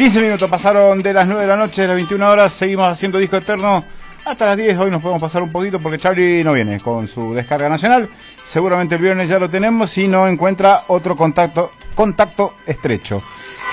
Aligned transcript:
15 0.00 0.22
minutos 0.22 0.48
pasaron 0.48 1.02
de 1.02 1.12
las 1.12 1.26
9 1.26 1.42
de 1.42 1.46
la 1.46 1.56
noche, 1.56 1.82
de 1.82 1.88
las 1.88 1.96
21 1.96 2.30
horas, 2.30 2.54
seguimos 2.54 2.90
haciendo 2.90 3.18
disco 3.18 3.36
eterno 3.36 3.84
hasta 4.24 4.46
las 4.46 4.56
10. 4.56 4.78
Hoy 4.78 4.90
nos 4.90 5.02
podemos 5.02 5.20
pasar 5.20 5.42
un 5.42 5.52
poquito 5.52 5.78
porque 5.78 5.98
Charlie 5.98 6.42
no 6.42 6.54
viene 6.54 6.80
con 6.80 7.06
su 7.06 7.34
descarga 7.34 7.68
nacional. 7.68 8.08
Seguramente 8.42 8.94
el 8.94 9.02
viernes 9.02 9.28
ya 9.28 9.38
lo 9.38 9.50
tenemos 9.50 9.90
si 9.90 10.08
no 10.08 10.26
encuentra 10.26 10.84
otro 10.86 11.14
contacto, 11.14 11.72
contacto 11.94 12.54
estrecho. 12.66 13.22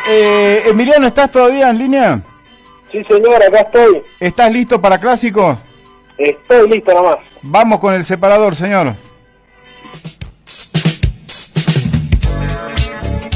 Eh, 0.05 0.64
Emiliano, 0.66 1.08
¿estás 1.08 1.32
todavía 1.32 1.70
en 1.70 1.78
línea? 1.78 2.21
Sí, 2.91 3.02
señor, 3.05 3.41
acá 3.41 3.59
estoy. 3.59 4.04
¿Estás 4.20 4.52
listo 4.52 4.82
para 4.82 5.00
clásicos? 5.00 5.57
Estoy 6.18 6.70
listo 6.70 6.94
nomás. 6.94 7.20
Vamos 7.41 7.80
con 7.80 7.94
el 7.94 8.04
separador, 8.04 8.54
señor. 8.54 8.98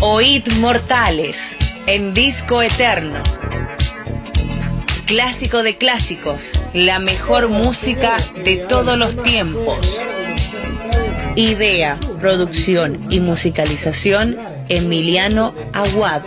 Oíd 0.02 0.46
Mortales 0.60 1.51
en 1.88 2.14
Disco 2.14 2.62
Eterno. 2.62 3.18
Clásico 5.06 5.64
de 5.64 5.78
clásicos, 5.78 6.52
la 6.74 7.00
mejor 7.00 7.50
música 7.50 8.16
de 8.44 8.58
todos 8.58 8.98
los 8.98 9.22
tiempos. 9.24 10.00
Idea, 11.36 11.98
producción 12.20 13.08
y 13.10 13.20
musicalización, 13.20 14.38
Emiliano 14.70 15.54
Aguad. 15.74 16.22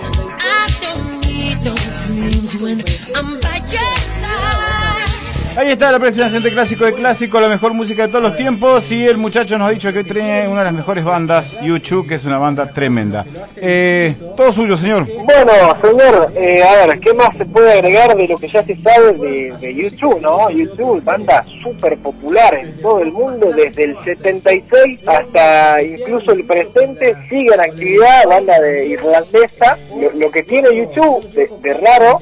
Ahí 5.56 5.70
está 5.70 5.92
la 5.92 6.00
presentación 6.00 6.42
de 6.42 6.50
Clásico 6.50 6.84
de 6.84 6.94
Clásico, 6.94 7.38
la 7.38 7.48
mejor 7.48 7.74
música 7.74 8.02
de 8.02 8.08
todos 8.08 8.24
los 8.24 8.34
tiempos. 8.34 8.90
Y 8.90 9.06
el 9.06 9.18
muchacho 9.18 9.56
nos 9.56 9.68
ha 9.68 9.70
dicho 9.70 9.92
que 9.92 10.02
tiene 10.02 10.48
una 10.48 10.58
de 10.58 10.64
las 10.64 10.74
mejores 10.74 11.04
bandas, 11.04 11.56
YouTube, 11.62 12.08
que 12.08 12.16
es 12.16 12.24
una 12.24 12.38
banda 12.38 12.68
tremenda. 12.72 13.24
Eh, 13.54 14.16
todo 14.36 14.50
suyo, 14.50 14.76
señor. 14.76 15.06
Bueno, 15.06 15.52
señor, 15.80 16.32
eh, 16.34 16.60
a 16.60 16.86
ver, 16.86 16.98
¿qué 16.98 17.14
más 17.14 17.38
se 17.38 17.46
puede 17.46 17.72
agregar 17.72 18.16
de 18.16 18.26
lo 18.26 18.36
que 18.36 18.48
ya 18.48 18.64
se 18.64 18.76
sabe 18.78 19.12
de, 19.12 19.74
YouTube, 19.74 20.20
no? 20.20 20.50
YouTube, 20.50 21.04
banda 21.04 21.44
súper 21.62 21.98
popular 21.98 22.52
en 22.54 22.76
todo 22.78 23.00
el 23.00 23.12
mundo, 23.12 23.52
desde 23.54 23.84
el 23.84 23.96
76 24.02 25.00
hasta 25.06 25.80
incluso 25.80 26.32
el 26.32 26.44
presente, 26.44 27.14
sigue 27.28 27.54
en 27.54 27.60
actividad, 27.60 28.26
banda 28.28 28.58
de 28.58 28.88
irlandesa. 28.88 29.78
Lo, 30.14 30.32
que 30.32 30.42
tiene 30.42 30.74
YouTube 30.74 31.24
de, 31.62 31.74
raro, 31.74 32.18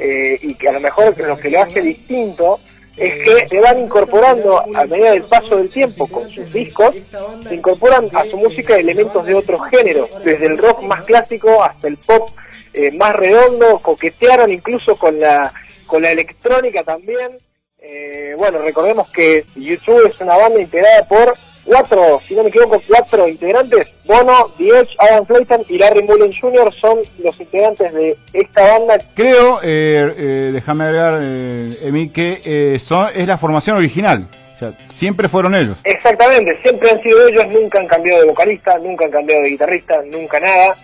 eh, 0.00 0.38
y 0.42 0.54
que 0.54 0.68
a 0.68 0.72
lo 0.72 0.80
mejor 0.80 1.18
lo 1.26 1.38
que 1.38 1.48
lo 1.48 1.62
hace 1.62 1.80
distinto, 1.80 2.58
es 2.96 3.20
que 3.20 3.48
se 3.48 3.60
van 3.60 3.78
incorporando 3.78 4.60
a 4.60 4.86
medida 4.86 5.12
del 5.12 5.24
paso 5.24 5.56
del 5.56 5.68
tiempo 5.68 6.06
con 6.06 6.28
sus 6.28 6.52
discos, 6.52 6.94
se 7.42 7.54
incorporan 7.54 8.04
a 8.14 8.24
su 8.24 8.36
música 8.36 8.76
elementos 8.76 9.26
de 9.26 9.34
otros 9.34 9.60
géneros, 9.68 10.10
desde 10.24 10.46
el 10.46 10.58
rock 10.58 10.82
más 10.82 11.02
clásico 11.02 11.62
hasta 11.62 11.88
el 11.88 11.96
pop 11.96 12.30
eh, 12.72 12.90
más 12.92 13.14
redondo, 13.14 13.78
coquetearon 13.78 14.50
incluso 14.52 14.96
con 14.96 15.18
la, 15.20 15.52
con 15.86 16.02
la 16.02 16.10
electrónica 16.10 16.82
también. 16.82 17.38
Eh, 17.78 18.34
bueno, 18.36 18.58
recordemos 18.58 19.10
que 19.10 19.44
YouTube 19.54 20.10
es 20.10 20.20
una 20.20 20.36
banda 20.36 20.60
integrada 20.60 21.06
por 21.06 21.34
cuatro, 21.64 22.20
si 22.26 22.34
no 22.34 22.42
me 22.42 22.48
equivoco, 22.48 22.80
cuatro 22.86 23.28
integrantes. 23.28 23.88
Bono, 24.04 24.52
The 24.58 24.68
Edge, 24.68 24.96
Adam 24.98 25.24
Clayton 25.24 25.64
y 25.68 25.78
Larry 25.78 26.02
Mullen 26.02 26.32
Jr. 26.32 26.72
son 26.78 26.98
los 27.22 27.38
integrantes 27.40 27.92
de 27.92 28.16
esta 28.32 28.78
banda. 28.78 28.98
Creo, 29.14 29.60
eh, 29.62 30.14
eh 30.16 30.50
déjame 30.52 30.84
agregar, 30.84 31.18
eh, 31.22 31.78
Emi, 31.82 32.10
que 32.10 32.42
eh, 32.44 32.78
son, 32.78 33.08
es 33.14 33.26
la 33.26 33.38
formación 33.38 33.76
original. 33.76 34.28
O 34.54 34.56
sea, 34.56 34.72
siempre 34.90 35.28
fueron 35.28 35.54
ellos. 35.54 35.78
Exactamente, 35.84 36.56
siempre 36.62 36.90
han 36.90 37.02
sido 37.02 37.26
ellos, 37.26 37.48
nunca 37.48 37.80
han 37.80 37.88
cambiado 37.88 38.20
de 38.20 38.28
vocalista, 38.28 38.78
nunca 38.78 39.06
han 39.06 39.10
cambiado 39.10 39.42
de 39.42 39.50
guitarrista, 39.50 40.00
nunca 40.06 40.38
nada. 40.38 40.76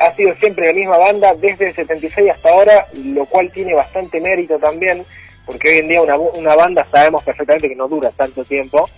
ha 0.00 0.14
sido 0.14 0.34
siempre 0.36 0.66
la 0.66 0.72
misma 0.72 0.98
banda 0.98 1.34
desde 1.34 1.68
el 1.68 1.74
76 1.74 2.30
hasta 2.30 2.50
ahora, 2.50 2.86
lo 3.04 3.26
cual 3.26 3.50
tiene 3.50 3.74
bastante 3.74 4.20
mérito 4.20 4.58
también, 4.58 5.04
porque 5.44 5.70
hoy 5.70 5.78
en 5.78 5.88
día 5.88 6.02
una, 6.02 6.16
una 6.16 6.54
banda 6.54 6.86
sabemos 6.92 7.24
perfectamente 7.24 7.68
que 7.68 7.74
no 7.74 7.88
dura 7.88 8.10
tanto 8.10 8.44
tiempo. 8.44 8.88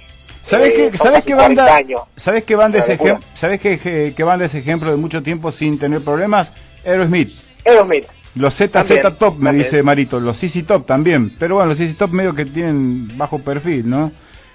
¿Sabes 0.43 0.73
qué, 0.75 0.99
¿sabes 0.99 1.25
qué 1.25 1.35
banda? 1.35 1.81
¿Sabes 2.17 2.45
qué 2.45 2.57
banda 2.57 2.79
es 2.79 2.89
ejemplo? 2.89 3.25
¿Sabes 3.35 3.61
qué, 3.61 4.13
qué, 4.15 4.25
banda 4.25 4.45
es 4.45 4.55
ejemplo 4.55 4.91
de 4.91 4.97
mucho 4.97 5.23
tiempo 5.23 5.53
sin 5.53 5.79
tener 5.79 6.03
problemas? 6.03 6.53
Aerosmith. 6.85 7.33
Aerosmith. 7.65 8.07
Los 8.35 8.55
ZZ 8.55 9.17
Top, 9.19 9.37
me 9.39 9.53
dice 9.53 9.83
Marito, 9.83 10.19
los 10.19 10.39
CC 10.39 10.63
Top 10.63 10.87
también, 10.87 11.31
pero 11.39 11.57
bueno, 11.57 11.69
los 11.69 11.79
CC 11.79 11.95
Top 11.95 12.11
medio 12.11 12.35
que 12.35 12.47
tienen 12.47 13.17
bajo 13.17 13.39
perfil, 13.39 13.89
¿no? 13.89 14.11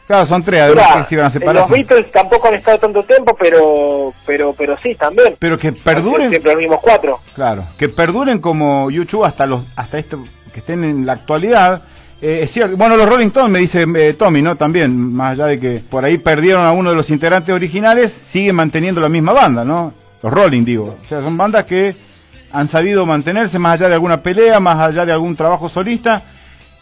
Claro, 0.08 0.26
son 0.26 0.42
tres, 0.42 0.62
además 0.62 0.98
que 0.98 1.04
se 1.04 1.16
iban 1.16 1.28
a 1.28 1.30
separar. 1.30 1.56
Los 1.56 1.70
Beatles 1.70 2.10
tampoco 2.12 2.48
han 2.48 2.54
estado 2.56 2.78
tanto 2.80 3.04
tiempo, 3.04 3.36
pero 3.38 4.14
pero 4.26 4.54
pero 4.54 4.78
sí, 4.82 4.96
también. 4.96 5.36
Pero 5.38 5.58
que 5.58 5.74
perduren... 5.74 6.30
Siempre 6.30 6.52
los 6.52 6.62
mismos 6.62 6.80
cuatro. 6.82 7.20
Claro, 7.36 7.66
que 7.78 7.90
perduren 7.90 8.40
como 8.40 8.90
YouTube 8.90 9.26
hasta 9.26 9.46
los 9.46 9.66
hasta 9.76 10.00
esto, 10.00 10.24
que 10.54 10.62
estén 10.62 10.86
en 10.86 11.06
la 11.06 11.14
actualidad, 11.14 11.84
eh, 12.22 12.40
es 12.44 12.52
cierto. 12.52 12.78
Bueno, 12.78 12.98
los 12.98 13.08
Rolling 13.08 13.28
Stones, 13.28 13.52
me 13.52 13.60
dice 13.60 13.86
eh, 13.96 14.14
Tommy, 14.14 14.42
¿no? 14.42 14.56
También, 14.56 15.14
más 15.14 15.34
allá 15.34 15.46
de 15.48 15.60
que 15.60 15.82
por 15.90 16.04
ahí 16.04 16.18
perdieron 16.18 16.66
a 16.66 16.72
uno 16.72 16.90
de 16.90 16.96
los 16.96 17.10
integrantes 17.10 17.54
originales, 17.54 18.12
siguen 18.12 18.56
manteniendo 18.56 19.02
la 19.02 19.10
misma 19.10 19.34
banda, 19.34 19.64
¿no? 19.64 19.94
Los 20.24 20.34
Rolling, 20.34 20.66
digo. 20.66 20.98
O 21.02 21.08
sea, 21.08 21.22
son 21.22 21.38
bandas 21.38 21.66
que 21.66 21.96
han 22.52 22.68
sabido 22.68 23.06
mantenerse 23.06 23.60
más 23.60 23.80
allá 23.80 23.90
de 23.90 23.96
alguna 23.96 24.24
pelea, 24.24 24.60
más 24.60 24.80
allá 24.80 25.06
de 25.06 25.12
algún 25.12 25.36
trabajo 25.36 25.70
solista. 25.70 26.24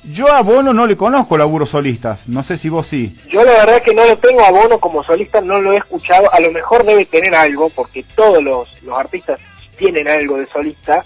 Yo 0.03 0.31
a 0.31 0.41
Bono 0.41 0.72
no 0.72 0.85
le 0.85 0.95
conozco 0.95 1.35
laburos 1.35 1.69
solistas, 1.69 2.28
no 2.28 2.44
sé 2.44 2.57
si 2.57 2.69
vos 2.69 2.85
sí. 2.85 3.12
Yo 3.28 3.44
la 3.44 3.53
verdad 3.53 3.81
que 3.81 3.94
no 3.94 4.06
lo 4.06 4.16
tengo 4.19 4.45
a 4.45 4.51
Bono 4.51 4.79
como 4.79 5.03
solista, 5.03 5.41
no 5.41 5.59
lo 5.59 5.74
he 5.74 5.78
escuchado, 5.78 6.31
a 6.31 6.40
lo 6.40 6.51
mejor 6.51 6.85
debe 6.85 7.06
tener 7.06 7.34
algo, 7.34 7.72
porque 7.72 8.06
todos 8.16 8.44
los, 8.44 8.84
los 8.84 8.97
artistas 8.97 9.41
tienen 9.78 10.07
algo 10.07 10.38
de 10.38 10.45
solista, 10.45 11.03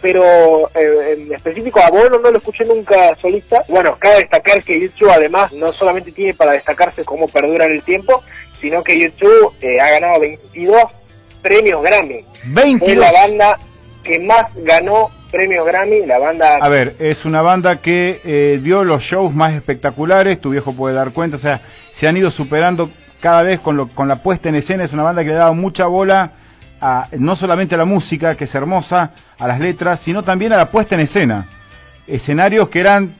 pero 0.00 0.68
eh, 0.74 1.16
en 1.18 1.34
específico 1.34 1.80
a 1.80 1.90
Bono 1.90 2.18
no 2.18 2.30
lo 2.30 2.38
escuché 2.38 2.64
nunca 2.64 3.14
solista. 3.20 3.64
Bueno, 3.68 3.96
cabe 3.98 4.20
destacar 4.20 4.62
que 4.62 4.80
YouTube 4.80 5.10
además 5.10 5.52
no 5.52 5.72
solamente 5.72 6.12
tiene 6.12 6.34
para 6.34 6.52
destacarse 6.52 7.04
cómo 7.04 7.28
perdura 7.28 7.66
en 7.66 7.72
el 7.72 7.82
tiempo, 7.82 8.22
sino 8.60 8.82
que 8.82 8.98
YouTube 8.98 9.54
eh, 9.60 9.80
ha 9.80 9.90
ganado 9.90 10.20
22 10.20 10.84
premios 11.42 11.82
Grammy. 11.82 12.24
22. 12.44 12.92
Es 12.92 12.98
la 12.98 13.12
banda 13.12 13.58
que 14.02 14.18
más 14.18 14.52
ganó 14.56 15.10
premios 15.30 15.66
Grammy, 15.66 16.06
la 16.06 16.18
banda... 16.18 16.56
A 16.56 16.68
ver, 16.68 16.96
es 16.98 17.24
una 17.24 17.42
banda 17.42 17.76
que 17.76 18.20
eh, 18.24 18.58
dio 18.62 18.84
los 18.84 19.02
shows 19.02 19.32
más 19.34 19.54
espectaculares, 19.54 20.40
tu 20.40 20.50
viejo 20.50 20.72
puede 20.72 20.94
dar 20.94 21.12
cuenta, 21.12 21.36
o 21.36 21.40
sea, 21.40 21.60
se 21.92 22.08
han 22.08 22.16
ido 22.16 22.30
superando 22.30 22.90
cada 23.20 23.42
vez 23.42 23.60
con, 23.60 23.76
lo, 23.76 23.88
con 23.88 24.08
la 24.08 24.16
puesta 24.16 24.48
en 24.48 24.56
escena, 24.56 24.84
es 24.84 24.92
una 24.92 25.02
banda 25.02 25.22
que 25.22 25.28
le 25.28 25.36
ha 25.36 25.40
dado 25.40 25.54
mucha 25.54 25.86
bola 25.86 26.32
no 27.18 27.36
solamente 27.36 27.74
a 27.74 27.78
la 27.78 27.84
música, 27.84 28.34
que 28.34 28.44
es 28.44 28.54
hermosa, 28.54 29.12
a 29.38 29.46
las 29.46 29.60
letras, 29.60 30.00
sino 30.00 30.22
también 30.22 30.52
a 30.52 30.56
la 30.56 30.66
puesta 30.66 30.94
en 30.94 31.02
escena. 31.02 31.46
Escenarios 32.06 32.68
que 32.68 32.80
eran, 32.80 33.14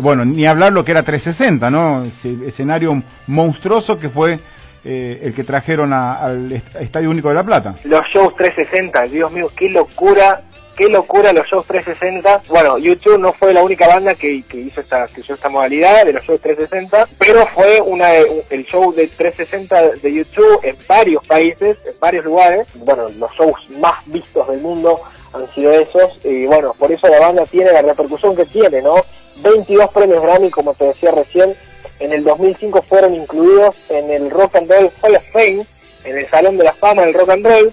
bueno, 0.00 0.24
ni 0.24 0.46
hablar 0.46 0.72
lo 0.72 0.84
que 0.84 0.92
era 0.92 1.02
360, 1.02 1.70
¿no? 1.70 2.02
Escenario 2.44 3.02
monstruoso 3.26 3.98
que 3.98 4.08
fue 4.08 4.38
eh, 4.84 5.20
el 5.22 5.34
que 5.34 5.44
trajeron 5.44 5.92
al 5.92 6.62
Estadio 6.80 7.10
Único 7.10 7.28
de 7.28 7.34
La 7.34 7.44
Plata. 7.44 7.74
Los 7.84 8.06
shows 8.06 8.34
360, 8.36 9.02
Dios 9.02 9.32
mío, 9.32 9.50
qué 9.54 9.68
locura 9.68 10.42
qué 10.78 10.88
locura 10.88 11.32
los 11.32 11.44
shows 11.48 11.66
360. 11.66 12.42
Bueno, 12.48 12.78
YouTube 12.78 13.18
no 13.18 13.32
fue 13.32 13.52
la 13.52 13.64
única 13.64 13.88
banda 13.88 14.14
que, 14.14 14.30
hizo 14.32 14.80
esta 14.80 15.08
que 15.08 15.20
hizo 15.20 15.34
esta 15.34 15.48
modalidad 15.48 16.06
de 16.06 16.12
los 16.12 16.22
shows 16.22 16.40
360, 16.40 17.08
pero 17.18 17.44
fue 17.48 17.80
una 17.80 18.14
el 18.14 18.64
show 18.64 18.94
de 18.94 19.08
360 19.08 19.96
de 19.96 20.12
YouTube 20.14 20.60
en 20.62 20.76
varios 20.86 21.26
países, 21.26 21.76
en 21.84 21.98
varios 21.98 22.24
lugares. 22.24 22.78
Bueno, 22.78 23.08
los 23.08 23.32
shows 23.32 23.68
más 23.80 24.06
vistos 24.06 24.46
del 24.46 24.60
mundo 24.60 25.00
han 25.32 25.52
sido 25.52 25.72
esos 25.72 26.24
y 26.24 26.46
bueno, 26.46 26.72
por 26.78 26.92
eso 26.92 27.08
la 27.08 27.18
banda 27.18 27.44
tiene 27.46 27.72
la 27.72 27.82
repercusión 27.82 28.36
que 28.36 28.44
tiene, 28.44 28.80
¿no? 28.80 29.04
22 29.42 29.90
premios 29.90 30.22
Grammy, 30.22 30.50
como 30.50 30.74
te 30.74 30.84
decía 30.84 31.10
recién, 31.10 31.56
en 31.98 32.12
el 32.12 32.22
2005 32.22 32.82
fueron 32.82 33.14
incluidos 33.16 33.76
en 33.88 34.12
el 34.12 34.30
Rock 34.30 34.54
and 34.54 34.70
Roll 34.70 34.90
Hall 35.02 35.16
of 35.16 35.24
Fame, 35.32 35.66
en 36.04 36.18
el 36.18 36.26
Salón 36.28 36.56
de 36.56 36.64
la 36.64 36.72
Fama 36.72 37.02
del 37.02 37.14
Rock 37.14 37.30
and 37.30 37.46
Roll, 37.46 37.72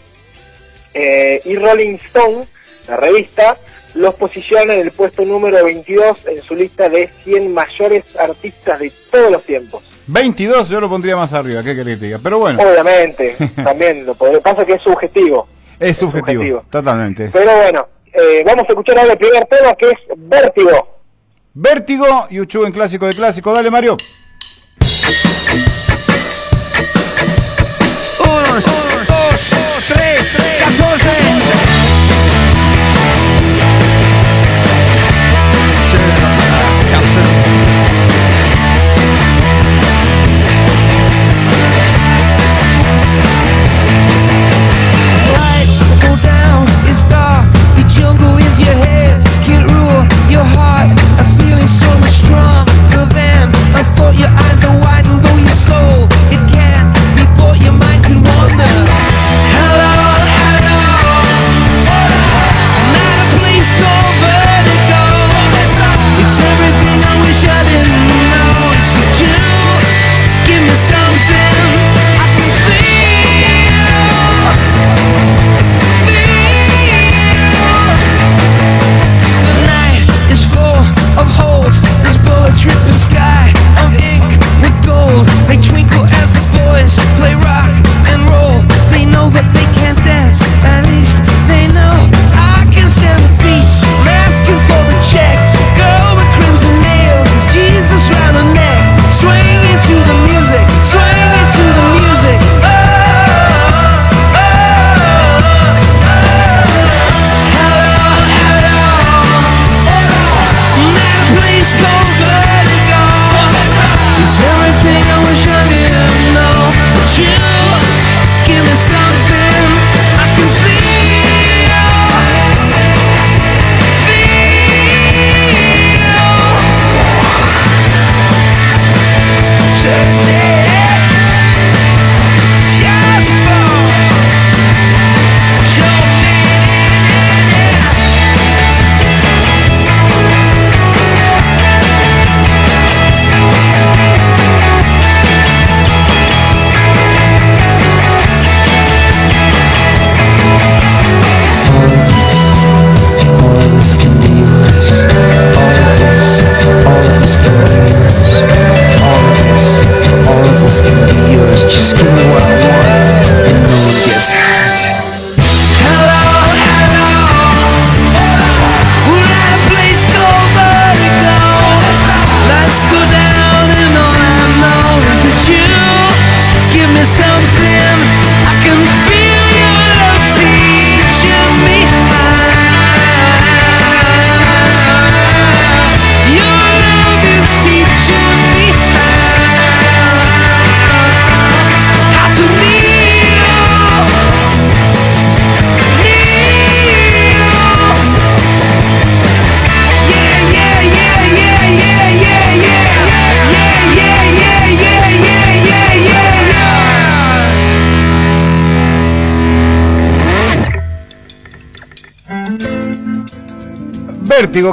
eh, 0.95 1.41
y 1.45 1.55
Rolling 1.55 1.95
Stone 1.95 2.47
la 2.87 2.97
revista, 2.97 3.57
los 3.95 4.13
posiciona 4.15 4.73
en 4.73 4.81
el 4.81 4.91
puesto 4.91 5.23
número 5.23 5.63
22 5.63 6.27
en 6.27 6.41
su 6.41 6.55
lista 6.55 6.89
de 6.89 7.09
100 7.23 7.53
mayores 7.53 8.15
artistas 8.17 8.79
de 8.79 8.91
todos 9.09 9.31
los 9.31 9.43
tiempos. 9.43 9.83
22 10.07 10.69
yo 10.69 10.79
lo 10.79 10.89
pondría 10.89 11.15
más 11.15 11.33
arriba, 11.33 11.63
qué 11.63 11.73
diga, 11.73 12.19
pero 12.21 12.39
bueno. 12.39 12.61
Obviamente, 12.61 13.35
también 13.55 14.05
lo 14.05 14.13
podría, 14.15 14.39
pasa 14.41 14.65
que 14.65 14.73
es 14.73 14.81
subjetivo. 14.81 15.47
Es 15.79 15.97
subjetivo, 15.97 16.63
totalmente. 16.69 17.29
Pero 17.33 17.55
bueno, 17.55 17.87
eh, 18.13 18.43
vamos 18.45 18.65
a 18.65 18.67
escuchar 18.67 18.99
ahora 18.99 19.13
el 19.13 19.17
primer 19.17 19.45
tema 19.45 19.73
que 19.75 19.89
es 19.89 19.97
Vértigo. 20.15 20.95
Vértigo, 21.53 22.27
YouTube 22.29 22.65
en 22.65 22.73
clásico 22.73 23.05
de 23.05 23.13
clásico, 23.13 23.53
dale 23.53 23.71
Mario. 23.71 23.97
Uno, 28.19 28.55
dos, 28.55 29.53
tres, 29.87 30.35
catorce. 30.59 31.24
Cause 48.55 48.63
your 48.63 49.67
rule 49.67 50.07
your 50.31 50.45
heart. 50.55 50.87
I'm 51.19 51.27
feeling 51.37 51.67
so 51.67 51.89
much 51.99 52.23
stronger 52.23 53.03
than 53.13 53.51
I 53.75 53.83
thought 53.97 54.15
your 54.17 54.29
eyes 54.29 54.63
are 54.63 54.79
wide. 54.79 54.94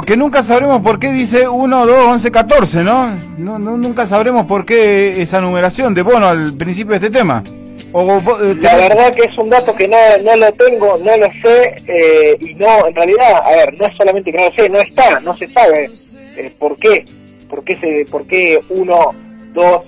Que 0.05 0.17
nunca 0.17 0.43
sabremos 0.43 0.81
por 0.81 0.99
qué 0.99 1.11
dice 1.11 1.47
1, 1.47 1.85
2, 1.85 1.97
11, 2.07 2.31
14, 2.31 2.83
¿no? 2.83 3.11
No, 3.37 3.59
no 3.59 3.77
nunca 3.77 4.05
sabremos 4.05 4.45
por 4.45 4.65
qué 4.65 5.21
esa 5.21 5.41
numeración 5.41 5.93
de 5.93 6.01
Bono 6.01 6.27
al 6.27 6.53
principio 6.57 6.91
de 6.91 7.05
este 7.05 7.09
tema. 7.09 7.43
O, 7.91 8.17
eh, 8.41 8.55
La 8.59 8.75
verdad 8.75 9.13
que 9.13 9.23
es 9.23 9.37
un 9.37 9.49
dato 9.49 9.75
que 9.75 9.87
no, 9.87 9.97
no 10.23 10.35
lo 10.35 10.51
tengo, 10.53 10.97
no 10.97 11.17
lo 11.17 11.27
sé, 11.41 11.75
eh, 11.87 12.37
y 12.39 12.55
no, 12.55 12.87
en 12.87 12.95
realidad, 12.95 13.41
a 13.43 13.51
ver, 13.51 13.73
no 13.79 13.85
es 13.85 13.95
solamente 13.95 14.31
que 14.31 14.37
no 14.37 14.45
lo 14.45 14.51
sé, 14.51 14.69
no 14.69 14.79
está, 14.79 15.19
no 15.19 15.37
se 15.37 15.47
sabe 15.47 15.89
eh, 16.37 16.53
por 16.57 16.77
qué, 16.77 17.05
por 17.49 17.63
qué, 17.63 17.75
se, 17.75 18.05
por 18.09 18.25
qué 18.25 18.59
1, 18.69 19.15
2, 19.53 19.81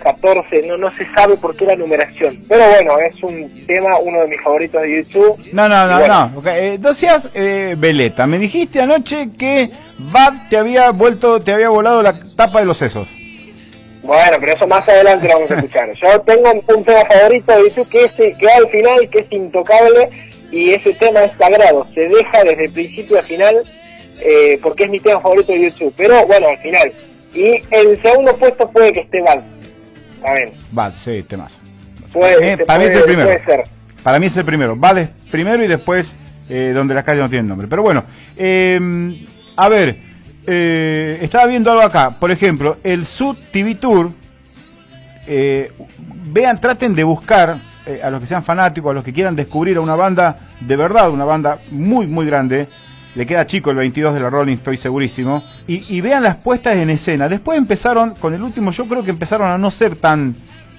14, 0.00 0.66
no, 0.66 0.76
no 0.76 0.90
se 0.90 1.04
sabe 1.06 1.36
por 1.36 1.56
qué 1.56 1.66
la 1.66 1.76
numeración. 1.76 2.36
Pero 2.48 2.68
bueno, 2.68 2.98
es 2.98 3.22
un 3.22 3.48
tema, 3.66 3.98
uno 3.98 4.20
de 4.22 4.28
mis 4.28 4.40
favoritos 4.42 4.82
de 4.82 4.96
YouTube. 4.96 5.38
No, 5.52 5.68
no, 5.68 5.86
no, 5.86 5.98
bueno, 5.98 6.30
no. 6.32 6.38
ok, 6.38 6.46
eh, 6.46 6.78
eh, 7.34 7.74
Veleta, 7.78 8.26
me 8.26 8.38
dijiste 8.38 8.80
anoche 8.80 9.30
que 9.38 9.70
Bad 10.12 10.48
te 10.48 10.56
había 10.56 10.90
vuelto, 10.90 11.40
te 11.40 11.52
había 11.52 11.68
volado 11.68 12.02
la 12.02 12.14
tapa 12.36 12.60
de 12.60 12.66
los 12.66 12.78
sesos. 12.78 13.08
Bueno, 14.02 14.38
pero 14.40 14.54
eso 14.54 14.66
más 14.66 14.88
adelante 14.88 15.28
lo 15.28 15.34
vamos 15.34 15.50
a 15.50 15.54
escuchar. 15.56 15.92
Yo 16.02 16.20
tengo 16.22 16.50
un, 16.50 16.64
un 16.74 16.84
tema 16.84 17.04
favorito 17.04 17.52
de 17.54 17.62
YouTube 17.64 17.88
que, 17.88 18.04
es, 18.04 18.12
que 18.12 18.46
va 18.46 18.56
al 18.56 18.68
final, 18.68 19.08
que 19.10 19.18
es 19.20 19.26
intocable, 19.30 20.10
y 20.50 20.72
ese 20.72 20.94
tema 20.94 21.24
es 21.24 21.32
sagrado. 21.36 21.86
Se 21.94 22.08
deja 22.08 22.44
desde 22.44 22.64
el 22.64 22.72
principio 22.72 23.18
al 23.18 23.24
final, 23.24 23.62
eh, 24.20 24.58
porque 24.62 24.84
es 24.84 24.90
mi 24.90 25.00
tema 25.00 25.20
favorito 25.20 25.52
de 25.52 25.60
YouTube. 25.60 25.94
Pero 25.96 26.26
bueno, 26.26 26.48
al 26.48 26.58
final. 26.58 26.92
Y 27.34 27.60
el 27.70 28.00
segundo 28.02 28.36
puesto 28.36 28.68
puede 28.70 28.92
que 28.92 29.00
esté 29.00 29.22
mal. 29.22 29.42
Bien. 30.22 30.52
Bad, 30.72 30.94
sí, 30.96 31.22
temas. 31.28 31.56
Puede, 32.12 32.52
Eh, 32.52 32.56
se 32.58 32.64
para 32.66 32.78
mí 32.78 32.84
es 32.86 32.94
el 32.94 33.02
primero. 33.04 33.28
Puede 33.28 33.44
ser. 33.44 33.62
Para 34.02 34.18
mí 34.18 34.26
es 34.26 34.36
el 34.36 34.44
primero. 34.44 34.76
Vale, 34.76 35.10
primero 35.30 35.62
y 35.62 35.66
después 35.66 36.12
eh, 36.48 36.72
donde 36.74 36.94
las 36.94 37.04
calles 37.04 37.22
no 37.22 37.28
tienen 37.28 37.48
nombre. 37.48 37.68
Pero 37.68 37.82
bueno, 37.82 38.04
eh, 38.36 39.26
a 39.56 39.68
ver, 39.68 39.96
eh, 40.46 41.18
estaba 41.22 41.46
viendo 41.46 41.70
algo 41.70 41.82
acá. 41.84 42.16
Por 42.18 42.30
ejemplo, 42.30 42.78
el 42.82 43.04
Sud 43.06 43.36
TV 43.52 43.74
Tour. 43.76 44.10
eh, 45.26 45.70
vean, 46.32 46.60
traten 46.60 46.94
de 46.94 47.04
buscar 47.04 47.56
eh, 47.86 48.00
a 48.02 48.10
los 48.10 48.20
que 48.20 48.26
sean 48.26 48.42
fanáticos, 48.42 48.90
a 48.90 48.94
los 48.94 49.04
que 49.04 49.12
quieran 49.12 49.36
descubrir 49.36 49.76
a 49.76 49.80
una 49.80 49.94
banda 49.94 50.38
de 50.60 50.76
verdad, 50.76 51.10
una 51.10 51.24
banda 51.24 51.58
muy, 51.70 52.06
muy 52.06 52.26
grande. 52.26 52.66
Le 53.14 53.26
queda 53.26 53.46
chico 53.46 53.70
el 53.70 53.76
22 53.76 54.14
de 54.14 54.20
la 54.20 54.30
Rolling, 54.30 54.56
estoy 54.56 54.76
segurísimo. 54.76 55.42
Y, 55.66 56.00
vean 56.00 56.22
las 56.22 56.36
puestas 56.38 56.76
en 56.76 56.90
escena. 56.90 57.28
Después 57.28 57.58
empezaron, 57.58 58.14
con 58.14 58.34
el 58.34 58.42
último, 58.42 58.70
yo 58.70 58.84
creo 58.86 59.02
que 59.02 59.10
empezaron 59.10 59.48
a 59.48 59.58
no 59.58 59.70
ser 59.70 59.96
tan. 59.96 60.34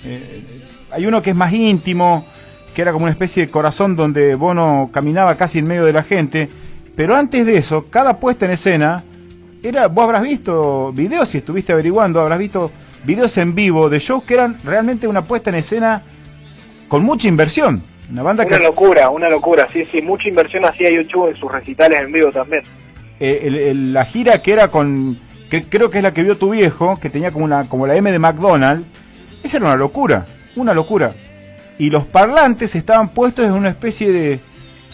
eh, 0.06 0.44
hay 0.92 1.06
uno 1.06 1.22
que 1.22 1.32
es 1.32 1.36
más 1.36 1.54
íntimo, 1.54 2.26
que 2.74 2.82
era 2.82 2.92
como 2.92 3.04
una 3.04 3.12
especie 3.12 3.46
de 3.46 3.52
corazón 3.52 3.96
donde 3.96 4.36
Bono 4.36 4.90
caminaba 4.94 5.36
casi 5.36 5.60
en 5.60 5.68
medio 5.68 5.86
de 5.86 5.94
la 5.94 6.04
gente. 6.04 6.50
Pero 6.96 7.16
antes 7.16 7.46
de 7.46 7.58
eso, 7.58 7.88
cada 7.90 8.18
puesta 8.18 8.46
en 8.46 8.52
escena 8.52 9.04
era, 9.64 9.88
vos 9.88 10.04
habrás 10.06 10.24
visto 10.24 10.92
videos, 10.94 11.30
si 11.30 11.40
estuviste 11.40 11.72
averiguando, 11.72 12.20
habrás 12.20 12.40
visto 12.40 12.72
videos 13.04 13.38
en 13.38 13.56
vivo 13.56 13.90
de 13.90 14.00
shows 14.00 14.24
que 14.24 14.36
eran 14.36 14.58
realmente 14.64 15.08
una 15.08 15.24
puesta 15.24 15.50
en 15.50 15.58
escena 15.58 16.04
con 16.88 17.04
mucha 17.04 17.28
inversión. 17.28 17.84
Una 18.12 18.24
banda 18.24 18.44
Una 18.46 18.58
que 18.58 18.64
locura, 18.64 19.10
una 19.10 19.30
locura. 19.30 19.68
Sí, 19.72 19.86
sí, 19.92 20.02
mucha 20.02 20.28
inversión 20.28 20.66
hacía 20.66 20.90
YouTube 20.92 21.30
en 21.30 21.36
sus 21.36 21.52
recitales 21.52 22.02
en 22.02 22.12
vivo 22.12 22.32
también. 22.32 22.64
eh, 23.24 23.42
el- 23.44 23.56
el- 23.56 23.94
la 23.94 24.04
gira 24.04 24.42
que 24.42 24.52
era 24.52 24.70
con, 24.70 25.16
que 25.52 25.64
creo 25.64 25.92
que 25.92 26.00
es 26.00 26.04
la 26.04 26.12
que 26.12 26.24
vio 26.24 26.38
tu 26.38 26.50
viejo, 26.50 26.98
que 27.00 27.10
tenía 27.12 27.30
como 27.32 27.46
una, 27.46 27.70
como 27.70 27.86
la 27.86 27.96
M 27.96 28.12
de 28.12 28.18
McDonald's, 28.18 28.84
esa 29.44 29.58
era 29.58 29.68
una 29.68 29.76
locura, 29.76 30.26
una 30.56 30.74
locura. 30.74 31.14
Y 31.78 31.92
los 31.92 32.04
parlantes 32.06 32.74
estaban 32.76 33.10
puestos 33.10 33.46
en 33.46 33.52
una 33.52 33.70
especie 33.70 34.12
de, 34.12 34.40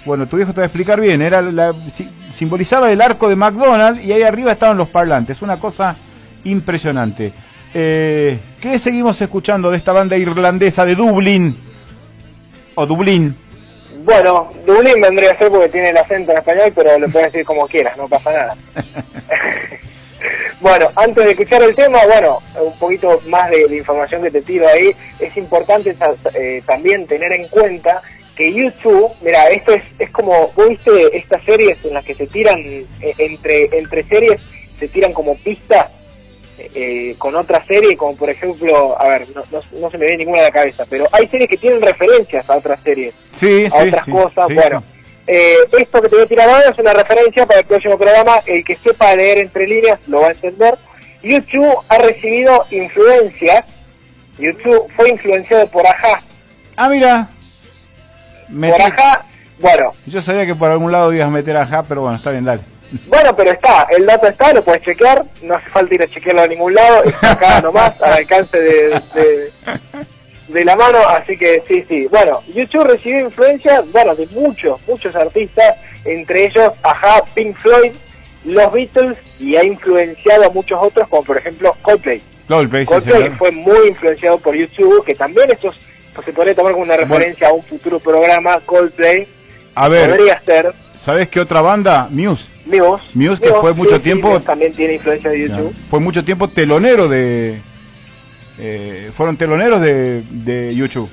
bueno, 0.05 0.25
tu 0.27 0.35
viejo 0.35 0.51
te 0.51 0.57
va 0.59 0.63
a 0.63 0.67
explicar 0.67 0.99
bien, 0.99 1.21
era 1.21 1.41
la, 1.41 1.73
si- 1.89 2.09
simbolizaba 2.33 2.91
el 2.91 2.99
arco 3.01 3.29
de 3.29 3.37
McDonald's 3.37 4.03
y 4.03 4.11
ahí 4.11 4.23
arriba 4.23 4.51
estaban 4.51 4.75
los 4.77 4.89
parlantes, 4.89 5.41
una 5.41 5.57
cosa 5.57 5.95
impresionante. 6.43 7.31
Eh, 7.73 8.39
¿Qué 8.59 8.77
seguimos 8.77 9.21
escuchando 9.21 9.71
de 9.71 9.77
esta 9.77 9.93
banda 9.93 10.17
irlandesa 10.17 10.83
de 10.85 10.95
Dublín? 10.95 11.55
O 12.79 12.85
Dublín. 12.85 13.35
Bueno, 14.03 14.51
Dublín 14.67 15.01
vendría 15.01 15.31
a 15.31 15.35
ser 15.35 15.49
porque 15.49 15.67
tiene 15.69 15.89
el 15.89 15.97
acento 15.97 16.31
en 16.31 16.37
español, 16.37 16.71
pero 16.75 16.99
lo 16.99 17.09
puedes 17.09 17.31
decir 17.33 17.43
como 17.43 17.67
quieras, 17.67 17.97
no 17.97 18.07
pasa 18.07 18.31
nada. 18.31 18.55
bueno, 20.61 20.89
antes 20.95 21.25
de 21.25 21.31
escuchar 21.31 21.63
el 21.63 21.73
tema, 21.75 22.05
bueno, 22.05 22.37
un 22.63 22.77
poquito 22.77 23.19
más 23.25 23.49
de, 23.49 23.67
de 23.67 23.77
información 23.77 24.21
que 24.21 24.29
te 24.29 24.43
tiro 24.43 24.67
ahí, 24.67 24.91
es 25.19 25.35
importante 25.37 25.91
ta- 25.95 26.13
eh, 26.35 26.61
también 26.67 27.07
tener 27.07 27.31
en 27.33 27.47
cuenta 27.47 28.03
que 28.35 28.53
YouTube, 28.53 29.11
mira, 29.21 29.47
esto 29.49 29.73
es, 29.73 29.83
es 29.97 30.11
como, 30.11 30.51
¿vos 30.55 30.69
viste 30.69 31.17
estas 31.17 31.43
series 31.43 31.83
en 31.83 31.95
las 31.95 32.05
que 32.05 32.13
se 32.13 32.27
tiran, 32.27 32.59
eh, 32.59 32.85
entre, 33.17 33.75
entre 33.75 34.03
series, 34.03 34.39
se 34.79 34.87
tiran 34.87 35.13
como 35.13 35.35
pistas 35.35 35.87
eh, 36.57 37.15
con 37.17 37.35
otra 37.35 37.65
serie, 37.65 37.95
como 37.95 38.15
por 38.15 38.29
ejemplo, 38.29 38.99
a 38.99 39.07
ver, 39.07 39.27
no, 39.35 39.41
no, 39.51 39.61
no 39.79 39.91
se 39.91 39.97
me 39.97 40.05
viene 40.05 40.17
ninguna 40.25 40.39
a 40.39 40.43
la 40.43 40.51
cabeza, 40.51 40.85
pero 40.89 41.05
hay 41.11 41.27
series 41.27 41.49
que 41.49 41.57
tienen 41.57 41.81
referencias 41.81 42.49
a 42.49 42.57
otras 42.57 42.79
series 42.81 43.13
Sí, 43.35 43.65
a 43.65 43.69
sí, 43.69 43.87
otras 43.89 44.05
sí, 44.05 44.11
cosas. 44.11 44.47
bueno, 44.53 44.83
eh, 45.27 45.55
esto 45.77 46.01
que 46.01 46.09
te 46.09 46.15
voy 46.15 46.25
a 46.25 46.27
tirar 46.27 46.49
ahora 46.49 46.69
es 46.69 46.79
una 46.79 46.93
referencia 46.93 47.45
para 47.45 47.59
el 47.59 47.65
próximo 47.65 47.97
programa. 47.97 48.39
El 48.45 48.63
que 48.63 48.75
sepa 48.75 49.13
leer 49.15 49.39
entre 49.39 49.67
líneas 49.67 49.99
lo 50.07 50.21
va 50.21 50.27
a 50.27 50.31
entender. 50.31 50.75
YouTube 51.21 51.75
ha 51.89 51.97
recibido 51.97 52.65
influencias. 52.71 53.65
YouTube 54.39 54.87
fue 54.95 55.09
influenciado 55.09 55.67
por 55.67 55.85
Aja. 55.85 56.21
Ah, 56.75 56.87
mira. 56.89 57.29
Por 58.49 58.81
Aja, 58.81 59.25
bueno, 59.59 59.91
Yo 60.05 60.21
sabía 60.21 60.45
que 60.45 60.55
por 60.55 60.71
algún 60.71 60.91
lado 60.91 61.11
ibas 61.11 61.27
a 61.27 61.31
meter 61.31 61.57
a 61.57 61.65
Ja, 61.65 61.83
pero 61.83 62.01
bueno, 62.01 62.15
está 62.17 62.31
bien, 62.31 62.45
dale. 62.45 62.61
Bueno, 63.07 63.35
pero 63.35 63.51
está, 63.51 63.87
el 63.89 64.05
dato 64.05 64.27
está, 64.27 64.53
lo 64.53 64.63
puedes 64.63 64.81
chequear. 64.81 65.25
No 65.41 65.55
hace 65.55 65.69
falta 65.69 65.93
ir 65.95 66.01
a 66.03 66.07
chequearlo 66.07 66.41
a 66.43 66.47
ningún 66.47 66.73
lado. 66.73 67.03
Está 67.03 67.31
acá 67.31 67.61
nomás, 67.63 68.01
al 68.01 68.13
alcance 68.13 68.57
de, 68.59 69.01
de, 69.13 69.51
de 70.47 70.65
la 70.65 70.75
mano. 70.75 70.99
Así 71.07 71.37
que 71.37 71.63
sí, 71.67 71.83
sí. 71.87 72.07
Bueno, 72.07 72.41
YouTube 72.47 72.85
recibió 72.85 73.21
influencias, 73.21 73.83
bueno, 73.91 74.15
de 74.15 74.25
muchos, 74.27 74.79
muchos 74.87 75.15
artistas, 75.15 75.75
entre 76.05 76.45
ellos 76.45 76.71
Aja, 76.83 77.23
Pink 77.33 77.57
Floyd, 77.57 77.91
los 78.45 78.71
Beatles 78.71 79.17
y 79.39 79.55
ha 79.57 79.63
influenciado 79.63 80.45
a 80.45 80.49
muchos 80.49 80.79
otros, 80.81 81.07
como 81.09 81.23
por 81.23 81.37
ejemplo 81.37 81.75
Coldplay. 81.81 82.21
Coldplay, 82.47 82.85
Coldplay 82.85 83.29
fue 83.31 83.51
muy 83.51 83.89
influenciado 83.89 84.37
por 84.39 84.55
YouTube, 84.55 85.03
que 85.05 85.15
también 85.15 85.51
esto 85.51 85.69
es- 85.69 85.77
pues, 86.13 86.25
se 86.25 86.31
podría 86.33 86.55
tomar 86.55 86.71
como 86.71 86.83
una 86.85 86.95
referencia 86.97 87.49
a 87.49 87.53
un 87.53 87.61
futuro 87.63 87.99
programa, 87.99 88.59
Coldplay. 88.65 89.27
A 89.75 89.87
ver, 89.89 90.09
Podría 90.09 90.41
ser 90.45 90.73
¿sabes 90.97 91.29
qué 91.29 91.39
otra 91.39 91.61
banda? 91.61 92.07
Muse. 92.11 92.47
Muse. 92.65 93.03
Muse, 93.13 93.41
que 93.41 93.53
fue 93.53 93.73
mucho 93.73 94.01
tiempo- 94.01 94.29
Muse 94.29 94.45
también 94.45 94.73
tiene 94.73 94.95
influencia 94.95 95.29
de 95.29 95.39
YouTube. 95.47 95.73
Fue 95.89 95.99
mucho 95.99 96.23
tiempo 96.25 96.47
telonero 96.47 97.07
de... 97.07 97.59
eh, 98.59 99.11
fueron 99.15 99.37
teloneros 99.37 99.79
de, 99.81 100.23
de 100.29 100.73
YouTube. 100.75 101.09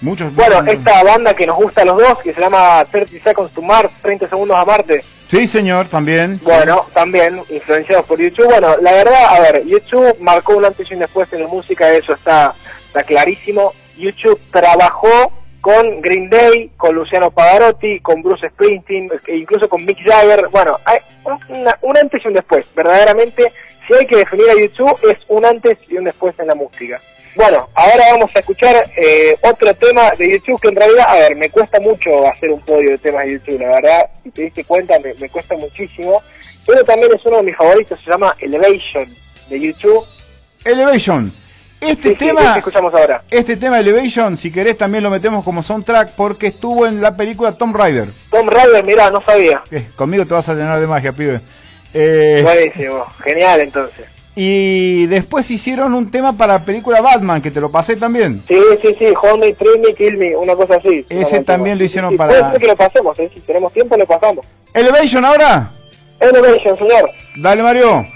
Muchos. 0.00 0.34
Bueno, 0.34 0.60
muchos- 0.62 0.74
esta 0.78 1.02
banda 1.02 1.34
que 1.34 1.46
nos 1.46 1.56
gusta 1.56 1.82
a 1.82 1.84
los 1.84 1.96
dos, 1.98 2.18
que 2.22 2.34
se 2.34 2.40
llama 2.40 2.84
30 2.90 3.12
Seconds 3.24 3.52
to 3.52 3.62
Mars, 3.62 3.90
30 4.02 4.28
segundos 4.28 4.56
a 4.56 4.64
Marte, 4.64 5.04
Sí, 5.28 5.46
señor, 5.46 5.86
también. 5.88 6.38
bueno, 6.44 6.86
también 6.92 7.40
influenciados 7.50 8.04
por 8.04 8.20
YouTube. 8.20 8.44
Bueno, 8.46 8.76
la 8.82 8.92
verdad, 8.92 9.24
a 9.30 9.40
ver, 9.40 9.64
YouTube 9.66 10.16
marcó 10.20 10.54
un 10.56 10.64
antes 10.66 10.88
y 10.90 10.94
un 10.94 11.00
después 11.00 11.32
en 11.32 11.40
la 11.42 11.48
música, 11.48 11.90
eso 11.92 12.12
está, 12.12 12.54
está 12.86 13.02
clarísimo. 13.02 13.72
YouTube 13.96 14.38
trabajó 14.52 15.32
con 15.64 16.02
Green 16.02 16.28
Day, 16.28 16.72
con 16.76 16.94
Luciano 16.94 17.30
Pavarotti, 17.30 17.98
con 18.00 18.20
Bruce 18.20 18.50
Springsteen, 18.50 19.08
e 19.26 19.38
incluso 19.38 19.66
con 19.66 19.82
Mick 19.82 19.98
Jagger. 20.04 20.48
Bueno, 20.48 20.78
hay 20.84 20.98
un 21.80 21.96
antes 21.96 22.22
y 22.22 22.28
un 22.28 22.34
después. 22.34 22.68
Verdaderamente, 22.76 23.50
si 23.86 23.94
hay 23.94 24.06
que 24.06 24.16
definir 24.16 24.50
a 24.50 24.60
YouTube, 24.60 24.98
es 25.10 25.16
un 25.26 25.42
antes 25.46 25.78
y 25.88 25.96
un 25.96 26.04
después 26.04 26.38
en 26.38 26.48
la 26.48 26.54
música. 26.54 27.00
Bueno, 27.34 27.66
ahora 27.72 28.12
vamos 28.12 28.30
a 28.36 28.40
escuchar 28.40 28.90
eh, 28.94 29.38
otro 29.40 29.74
tema 29.76 30.10
de 30.18 30.32
YouTube 30.32 30.60
que 30.60 30.68
en 30.68 30.76
realidad, 30.76 31.06
a 31.08 31.14
ver, 31.14 31.34
me 31.34 31.48
cuesta 31.48 31.80
mucho 31.80 32.26
hacer 32.26 32.50
un 32.50 32.60
podio 32.60 32.90
de 32.90 32.98
temas 32.98 33.24
de 33.24 33.32
YouTube, 33.32 33.60
la 33.60 33.68
verdad, 33.70 34.10
si 34.22 34.30
te 34.32 34.42
diste 34.42 34.64
cuenta, 34.64 34.98
me, 34.98 35.14
me 35.14 35.30
cuesta 35.30 35.56
muchísimo, 35.56 36.22
pero 36.66 36.84
también 36.84 37.10
es 37.14 37.24
uno 37.24 37.38
de 37.38 37.42
mis 37.42 37.56
favoritos, 37.56 37.98
se 38.04 38.10
llama 38.10 38.36
Elevation 38.38 39.08
de 39.48 39.60
YouTube. 39.60 40.04
Elevation. 40.66 41.32
Este 41.86 42.08
Sí, 42.10 42.16
sí, 42.18 42.26
tema, 42.26 42.52
¿qué 42.54 42.58
escuchamos 42.60 42.94
ahora? 42.94 43.22
este 43.30 43.56
tema 43.56 43.78
Elevation, 43.80 44.36
si 44.36 44.50
querés 44.50 44.76
también 44.78 45.04
lo 45.04 45.10
metemos 45.10 45.44
como 45.44 45.62
soundtrack 45.62 46.10
porque 46.16 46.48
estuvo 46.48 46.86
en 46.86 47.00
la 47.00 47.16
película 47.16 47.52
Tomb 47.52 47.76
Raider. 47.76 48.08
Tom 48.30 48.48
Raider, 48.48 48.84
mirá, 48.84 49.10
no 49.10 49.20
sabía. 49.22 49.62
Eh, 49.70 49.86
conmigo 49.96 50.26
te 50.26 50.34
vas 50.34 50.48
a 50.48 50.54
llenar 50.54 50.80
de 50.80 50.86
magia, 50.86 51.12
pibe. 51.12 51.40
Eh, 51.92 52.40
Buenísimo, 52.42 53.04
genial 53.22 53.60
entonces. 53.60 54.06
y 54.34 55.06
después 55.06 55.48
hicieron 55.50 55.94
un 55.94 56.10
tema 56.10 56.36
para 56.36 56.54
la 56.54 56.64
película 56.64 57.00
Batman, 57.00 57.40
que 57.40 57.50
te 57.52 57.60
lo 57.60 57.70
pasé 57.70 57.94
también. 57.96 58.42
Sí, 58.48 58.58
sí, 58.82 58.96
sí, 58.98 59.06
Hold 59.22 59.40
Me, 59.40 59.52
Treat 59.52 59.78
Me, 59.78 59.94
Kill 59.94 60.16
Me, 60.16 60.34
una 60.36 60.56
cosa 60.56 60.74
así. 60.76 61.06
Ese 61.08 61.40
también 61.44 61.78
lo 61.78 61.84
hicieron 61.84 62.10
sí, 62.10 62.16
para- 62.16 62.30
Puede 62.30 62.50
ser 62.52 62.60
que 62.60 62.66
lo 62.66 62.76
pasemos, 62.76 63.18
¿eh? 63.20 63.30
si 63.32 63.40
tenemos 63.40 63.72
tiempo 63.72 63.96
lo 63.96 64.06
pasamos. 64.06 64.44
Elevation 64.72 65.24
ahora. 65.24 65.70
Elevation, 66.18 66.76
señor. 66.78 67.08
Dale, 67.36 67.62
Mario. 67.62 68.06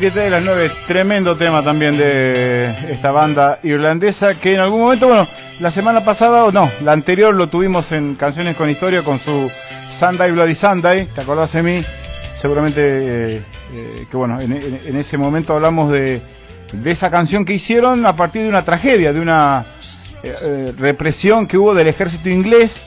23 0.00 0.24
de 0.24 0.30
las 0.30 0.42
9, 0.42 0.70
tremendo 0.88 1.36
tema 1.36 1.62
también 1.62 1.96
de 1.96 2.74
esta 2.90 3.12
banda 3.12 3.60
irlandesa 3.62 4.34
que 4.34 4.54
en 4.54 4.58
algún 4.58 4.80
momento, 4.80 5.06
bueno, 5.06 5.28
la 5.60 5.70
semana 5.70 6.02
pasada 6.02 6.42
o 6.46 6.50
no, 6.50 6.68
la 6.80 6.90
anterior 6.90 7.32
lo 7.32 7.48
tuvimos 7.48 7.92
en 7.92 8.16
Canciones 8.16 8.56
con 8.56 8.68
Historia 8.68 9.04
con 9.04 9.20
su 9.20 9.48
Sunday 9.96 10.32
Bloody 10.32 10.56
Sunday, 10.56 11.06
¿te 11.06 11.20
acordás 11.20 11.52
de 11.52 11.62
mí? 11.62 11.84
Seguramente 12.36 12.80
eh, 12.80 13.42
eh, 13.72 14.06
que 14.10 14.16
bueno, 14.16 14.40
en, 14.40 14.96
ese 14.96 15.16
momento 15.16 15.54
hablamos 15.54 15.92
de, 15.92 16.20
de 16.72 16.90
esa 16.90 17.08
canción 17.08 17.44
que 17.44 17.52
hicieron 17.52 18.04
a 18.04 18.16
partir 18.16 18.42
de 18.42 18.48
una 18.48 18.64
tragedia, 18.64 19.12
de 19.12 19.20
una 19.20 19.64
eh, 20.24 20.72
represión 20.76 21.46
que 21.46 21.56
hubo 21.56 21.72
del 21.72 21.86
ejército 21.86 22.28
inglés 22.28 22.84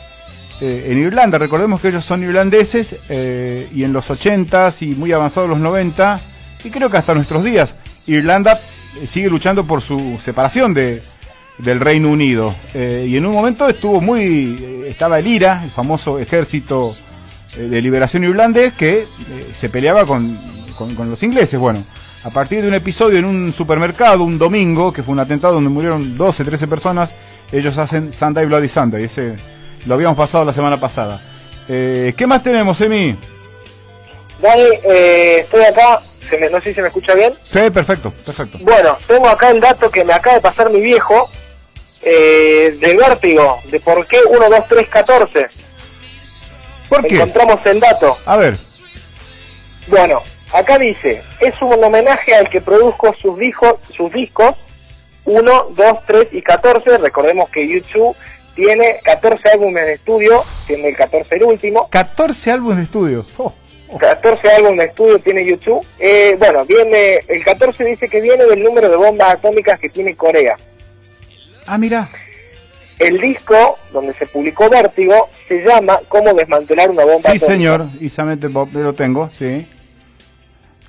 en 0.59 0.97
Irlanda. 0.97 1.37
Recordemos 1.37 1.79
que 1.79 1.87
ellos 1.87 2.03
son 2.03 2.21
irlandeses 2.23 2.97
y 3.09 3.83
en 3.83 3.93
los 3.93 4.09
80s 4.09 4.81
y 4.81 4.95
muy 4.95 5.13
avanzados 5.13 5.47
los 5.47 5.59
90 5.59 6.19
y 6.63 6.69
creo 6.69 6.89
que 6.89 6.97
hasta 6.97 7.13
nuestros 7.13 7.43
días 7.43 7.75
Irlanda 8.07 8.59
eh, 9.01 9.07
sigue 9.07 9.29
luchando 9.29 9.65
por 9.65 9.81
su 9.81 10.17
separación 10.21 10.73
de, 10.73 11.01
del 11.59 11.79
Reino 11.79 12.09
Unido. 12.09 12.53
Eh, 12.73 13.05
y 13.09 13.17
en 13.17 13.25
un 13.25 13.33
momento 13.33 13.67
estuvo 13.67 14.01
muy, 14.01 14.57
eh, 14.61 14.87
estaba 14.89 15.19
el 15.19 15.27
IRA, 15.27 15.63
el 15.63 15.71
famoso 15.71 16.19
ejército 16.19 16.95
de 17.57 17.81
liberación 17.81 18.23
irlandés 18.23 18.73
que 18.73 19.07
se 19.51 19.69
peleaba 19.69 20.05
con, 20.05 20.37
con- 20.77 21.09
los 21.09 21.23
ingleses. 21.23 21.59
Bueno, 21.59 21.81
a 22.23 22.29
partir 22.29 22.61
de 22.61 22.67
un 22.67 22.73
episodio 22.75 23.17
en 23.17 23.25
un 23.25 23.51
supermercado 23.51 24.23
un 24.23 24.37
domingo, 24.37 24.93
que 24.93 25.01
fue 25.01 25.13
un 25.13 25.19
atentado 25.19 25.55
donde 25.55 25.69
murieron 25.69 26.15
12, 26.17 26.43
13 26.43 26.67
personas, 26.67 27.15
ellos 27.51 27.77
hacen 27.79 28.13
Sunday 28.13 28.45
Bloody 28.45 28.69
Sunday. 28.69 29.05
Ese 29.05 29.37
lo 29.87 29.95
habíamos 29.95 30.17
pasado 30.17 30.45
la 30.45 30.53
semana 30.53 30.79
pasada. 30.79 31.19
¿Qué 31.67 32.25
más 32.27 32.43
tenemos, 32.43 32.79
Emi? 32.81 33.15
Dani, 34.41 34.69
eh, 34.83 35.39
estoy 35.39 35.63
acá, 35.63 35.99
se 36.03 36.37
me- 36.37 36.49
no 36.49 36.59
sé 36.61 36.69
si 36.69 36.75
se 36.75 36.81
me 36.81 36.87
escucha 36.89 37.13
bien. 37.15 37.33
Sí, 37.43 37.69
perfecto, 37.71 38.11
perfecto. 38.25 38.57
Bueno, 38.61 38.97
tengo 39.07 39.27
acá 39.27 39.49
el 39.49 39.59
dato 39.59 39.89
que 39.89 40.03
me 40.05 40.13
acaba 40.13 40.35
de 40.35 40.41
pasar 40.41 40.69
mi 40.69 40.81
viejo. 40.81 41.29
eh, 42.03 42.77
de 42.79 42.95
Vértigo, 42.95 43.57
de 43.65 43.79
por 43.79 44.05
qué 44.05 44.19
1, 44.29 44.49
2, 44.49 44.67
3, 44.69 44.87
14. 44.87 45.47
¿Por 46.87 47.03
qué? 47.05 47.15
Encontramos 47.15 47.59
el 47.65 47.79
dato. 47.79 48.15
A 48.25 48.37
ver. 48.37 48.55
Bueno, 49.87 50.21
acá 50.53 50.77
dice, 50.77 51.23
es 51.39 51.55
un 51.61 51.83
homenaje 51.83 52.35
al 52.35 52.49
que 52.49 52.61
produjo 52.61 53.13
sus, 53.19 53.37
discos 53.39 53.75
sus 53.95 54.11
discos 54.13 54.55
1, 55.25 55.65
2, 55.75 55.99
3 56.05 56.27
y 56.31 56.41
14. 56.43 56.97
Recordemos 56.99 57.49
que 57.49 57.67
YouTube 57.67 58.15
tiene 58.55 58.99
14 59.03 59.49
álbumes 59.49 59.85
de 59.85 59.93
estudio, 59.93 60.43
siendo 60.67 60.87
el 60.87 60.95
14 60.95 61.35
el 61.35 61.43
último. 61.43 61.89
14 61.89 62.51
álbumes 62.51 62.77
de 62.77 62.83
estudio. 62.83 63.25
Oh. 63.37 63.53
14 63.99 64.47
álbumes 64.51 64.79
de 64.79 64.85
estudio 64.85 65.19
tiene 65.19 65.45
YouTube. 65.45 65.85
Eh, 65.99 66.35
bueno, 66.37 66.65
viene, 66.65 67.19
el 67.27 67.43
14 67.43 67.83
dice 67.85 68.09
que 68.09 68.21
viene 68.21 68.43
del 68.45 68.63
número 68.63 68.89
de 68.89 68.95
bombas 68.97 69.33
atómicas 69.35 69.79
que 69.79 69.89
tiene 69.89 70.15
Corea. 70.15 70.57
Ah, 71.65 71.77
mira. 71.77 72.07
El 72.99 73.21
disco 73.21 73.77
donde 73.93 74.13
se 74.15 74.25
publicó 74.25 74.69
Vértigo 74.69 75.29
se 75.47 75.61
llama 75.63 76.01
Cómo 76.07 76.33
desmantelar 76.33 76.89
una 76.89 77.03
bomba 77.03 77.19
Sí, 77.31 77.37
atómica. 77.37 77.45
señor. 77.45 77.85
Isamente 78.01 78.47
Bob, 78.47 78.69
lo 78.73 78.93
tengo, 78.93 79.29
sí. 79.37 79.67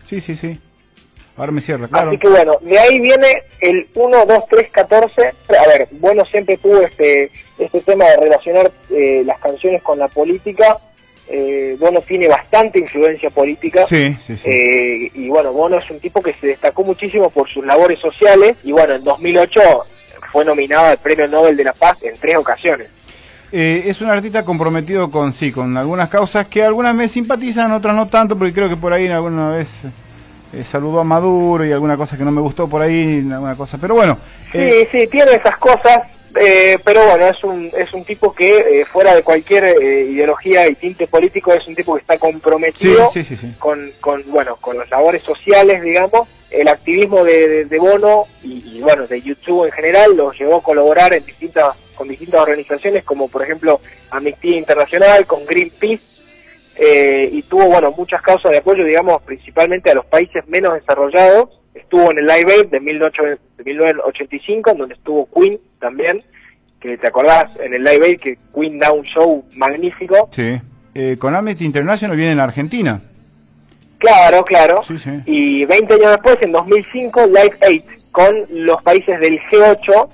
Sí, 0.07 0.21
sí, 0.21 0.35
sí. 0.35 0.59
Ahora 1.37 1.53
me 1.53 1.61
cierra, 1.61 1.87
claro. 1.87 2.09
Así 2.09 2.19
que 2.19 2.29
bueno, 2.29 2.57
de 2.63 2.79
ahí 2.79 2.99
viene 2.99 3.43
el 3.61 3.87
1, 3.95 4.27
2, 4.27 4.45
3, 4.51 4.71
14. 4.71 5.23
A 5.27 5.67
ver, 5.69 5.89
bueno, 5.93 6.25
siempre 6.25 6.57
tuvo 6.57 6.81
este, 6.81 7.31
este 7.59 7.81
tema 7.83 8.07
de 8.07 8.17
relacionar 8.17 8.73
eh, 8.91 9.23
las 9.25 9.39
canciones 9.39 9.83
con 9.83 9.99
la 9.99 10.09
política. 10.09 10.79
Eh, 11.31 11.77
Bono 11.79 12.01
tiene 12.01 12.27
bastante 12.29 12.79
influencia 12.79 13.31
política. 13.31 13.87
Sí, 13.87 14.17
sí, 14.19 14.37
sí. 14.37 14.49
Eh, 14.49 15.11
y 15.15 15.29
bueno, 15.29 15.53
Bono 15.53 15.79
es 15.79 15.91
un 15.91 16.01
tipo 16.01 16.23
que 16.23 16.33
se 16.33 16.49
destacó 16.49 16.85
muchísimo 16.85 17.31
por 17.31 17.49
sus 17.49 17.65
labores 17.65 17.99
sociales. 17.99 18.57
Y 18.65 18.73
bueno, 18.73 18.95
en 18.95 19.05
2008 19.05 19.61
fue 20.33 20.45
nominado 20.45 20.87
al 20.87 20.99
Premio 20.99 21.29
Nobel 21.29 21.57
de 21.57 21.65
la 21.65 21.73
Paz 21.73 22.03
en 22.03 22.17
tres 22.19 22.37
ocasiones. 22.37 22.91
Eh, 23.51 23.85
es 23.87 24.01
un 24.03 24.11
artista 24.11 24.45
comprometido 24.45 25.11
con 25.11 25.33
sí, 25.33 25.51
con 25.51 25.77
algunas 25.77 26.11
causas 26.11 26.47
que 26.49 26.63
algunas 26.63 26.95
me 26.95 27.09
simpatizan, 27.09 27.73
otras 27.73 27.97
no 27.97 28.07
tanto, 28.09 28.37
porque 28.37 28.53
creo 28.53 28.69
que 28.69 28.77
por 28.77 28.93
ahí 28.93 29.09
alguna 29.09 29.49
vez 29.51 29.85
eh, 30.53 30.63
saludó 30.63 31.01
a 31.01 31.05
Maduro 31.05 31.65
y 31.65 31.73
alguna 31.73 31.97
cosa 31.97 32.19
que 32.19 32.25
no 32.25 32.31
me 32.31 32.43
gustó 32.43 32.69
por 32.69 32.83
ahí, 32.83 33.27
alguna 33.33 33.55
cosa. 33.55 33.79
Pero 33.81 33.95
bueno, 33.95 34.19
Sí, 34.53 34.59
eh, 34.59 34.89
sí, 34.93 35.07
tiene 35.11 35.33
esas 35.33 35.57
cosas, 35.57 36.09
eh, 36.37 36.79
pero 36.85 37.05
bueno, 37.07 37.27
es 37.29 37.43
un, 37.45 37.71
es 37.77 37.93
un 37.93 38.05
tipo 38.05 38.33
que 38.33 38.81
eh, 38.81 38.85
fuera 38.85 39.15
de 39.15 39.23
cualquier 39.23 39.65
eh, 39.65 40.03
ideología 40.11 40.69
y 40.69 40.75
tinte 40.75 41.07
político 41.07 41.53
es 41.53 41.67
un 41.67 41.75
tipo 41.75 41.95
que 41.95 42.01
está 42.03 42.19
comprometido 42.19 43.09
sí, 43.11 43.23
sí, 43.25 43.37
sí. 43.37 43.53
con, 43.59 43.93
con, 44.01 44.23
bueno, 44.31 44.57
con 44.57 44.77
las 44.79 44.89
labores 44.91 45.23
sociales, 45.23 45.83
digamos. 45.83 46.29
El 46.51 46.69
activismo 46.69 47.25
de, 47.25 47.47
de- 47.49 47.65
de 47.67 47.79
Bono 47.79 48.25
y, 48.43 48.77
y, 48.77 48.81
bueno, 48.81 49.07
de 49.07 49.21
YouTube 49.21 49.67
en 49.67 49.73
general 49.73 50.17
lo 50.17 50.33
llevó 50.33 50.57
a 50.57 50.63
colaborar 50.63 51.13
en 51.13 51.25
distintas, 51.27 51.77
con 51.95 52.09
distintas 52.09 52.41
organizaciones 52.41 53.05
como 53.05 53.29
por 53.29 53.43
ejemplo 53.43 53.81
Amnistía 54.11 54.57
Internacional, 54.57 55.27
con 55.27 55.45
Greenpeace, 55.45 56.23
eh, 56.77 57.29
y 57.33 57.43
tuvo, 57.43 57.67
bueno, 57.67 57.91
muchas 57.97 58.23
causas 58.23 58.51
de 58.53 58.59
apoyo, 58.59 58.85
digamos, 58.85 59.21
principalmente 59.23 59.91
a 59.91 59.95
los 59.95 60.07
países 60.07 60.47
menos 60.47 60.73
desarrollados. 60.75 61.51
Estuvo 61.75 62.11
en 62.11 62.19
el 62.19 62.27
Live 62.27 62.53
Aid 62.53 62.67
de 62.67 62.81
19 62.81 63.39
de 63.57 63.65
1985, 63.65 64.71
en 64.71 64.79
donde 64.79 64.95
estuvo 64.95 65.29
Queen 65.31 65.59
también, 65.81 66.19
que 66.81 66.97
te 66.99 67.07
acordás 67.07 67.59
en 67.61 67.75
el 67.75 67.83
Live 67.85 68.07
Aid 68.07 68.21
que 68.21 68.39
Queen 68.55 68.79
da 68.79 68.93
un 68.93 69.05
show 69.05 69.45
magnífico. 69.57 70.29
sí. 70.33 70.61
Eh, 70.95 71.17
con 71.17 71.37
Amnesty 71.37 71.65
International 71.65 72.17
viene 72.17 72.33
en 72.33 72.41
Argentina. 72.41 73.01
Claro, 73.99 74.45
claro. 74.45 74.83
Sí, 74.83 74.99
sí. 74.99 75.11
Y 75.27 75.65
20 75.65 75.95
años 75.95 76.11
después, 76.11 76.39
en 76.41 76.51
2005, 76.51 77.27
Live 77.27 77.57
8, 77.61 77.85
con 78.11 78.35
los 78.51 78.83
países 78.83 79.21
del 79.21 79.39
G8, 79.43 80.09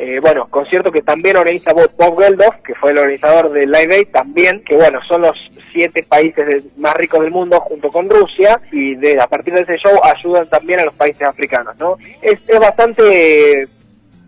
eh, 0.00 0.18
bueno, 0.20 0.46
concierto 0.48 0.90
que 0.90 1.02
también 1.02 1.36
organiza 1.36 1.72
Bob, 1.72 2.18
Geldof, 2.18 2.56
que 2.64 2.74
fue 2.74 2.90
el 2.92 2.98
organizador 2.98 3.52
del 3.52 3.70
Live 3.70 3.98
8 4.00 4.08
también, 4.12 4.62
que 4.64 4.74
bueno, 4.76 4.98
son 5.06 5.22
los 5.22 5.36
siete 5.72 6.02
países 6.08 6.46
de- 6.46 6.62
más 6.78 6.94
ricos 6.94 7.20
del 7.20 7.30
mundo 7.30 7.60
junto 7.60 7.90
con 7.90 8.08
Rusia, 8.08 8.58
y 8.72 8.94
de, 8.96 9.20
a 9.20 9.26
partir 9.26 9.54
de 9.54 9.60
ese 9.60 9.76
show 9.76 10.00
ayudan 10.02 10.48
también 10.48 10.80
a 10.80 10.84
los 10.86 10.94
países 10.94 11.22
africanos, 11.22 11.76
¿no? 11.78 11.96
Es, 12.22 12.48
es 12.48 12.58
bastante, 12.58 13.68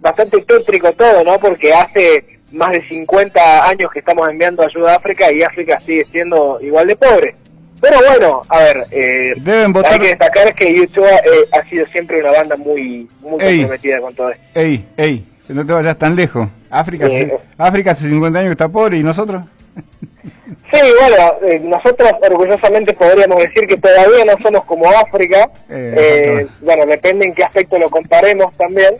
bastante 0.01 0.43
tétrico 0.43 0.93
todo, 0.93 1.25
¿no? 1.25 1.39
Porque 1.39 1.73
hace 1.73 2.39
más 2.53 2.71
de 2.73 2.87
50 2.89 3.67
años 3.69 3.91
que 3.91 4.01
estamos 4.01 4.29
enviando 4.29 4.63
ayuda 4.63 4.93
a 4.93 4.97
África 4.97 5.33
y 5.33 5.43
África 5.43 5.81
sigue 5.81 6.05
siendo 6.05 6.59
igual 6.61 6.87
de 6.87 6.97
pobre. 6.97 7.35
Pero 7.81 7.97
bueno, 8.07 8.43
a 8.49 8.59
ver, 8.61 8.77
eh, 8.93 9.33
Deben 9.39 9.73
votar- 9.73 9.95
hay 9.95 9.99
que 9.99 10.09
destacar 10.09 10.55
que 10.55 10.73
YouTube 10.73 11.05
eh, 11.05 11.49
ha 11.53 11.69
sido 11.69 11.85
siempre 11.87 12.21
una 12.21 12.31
banda 12.31 12.55
muy 12.57 13.09
muy 13.23 13.43
Ey. 13.43 13.59
comprometida 13.61 14.01
con 14.01 14.15
todo 14.15 14.31
esto. 14.31 14.61
Ey, 14.61 14.85
ey, 14.97 15.25
no 15.55 15.65
te 15.67 15.73
vayas 15.73 15.97
tan 15.99 16.15
lejos. 16.17 16.49
África, 16.71 17.07
Eh, 17.07 17.25
hace- 17.27 17.39
África 17.59 17.91
hace 17.93 18.09
50 18.09 18.39
años 18.39 18.49
que 18.51 18.53
está 18.53 18.69
pobre 18.69 18.99
y 18.99 19.03
nosotros. 19.03 19.43
Sí, 20.71 20.79
bueno, 21.01 21.35
eh, 21.47 21.61
nosotros 21.65 22.11
orgullosamente 22.31 22.93
podríamos 22.95 23.39
decir 23.43 23.67
que 23.67 23.77
todavía 23.77 24.25
no 24.25 24.33
somos 24.43 24.65
como 24.65 24.89
África. 24.91 25.51
Eh, 25.69 25.95
Eh, 25.99 26.47
bueno, 26.63 26.87
depende 26.87 27.27
en 27.27 27.35
qué 27.35 27.45
aspecto 27.45 27.79
lo 27.79 27.91
comparemos 27.91 28.55
también. 28.57 28.95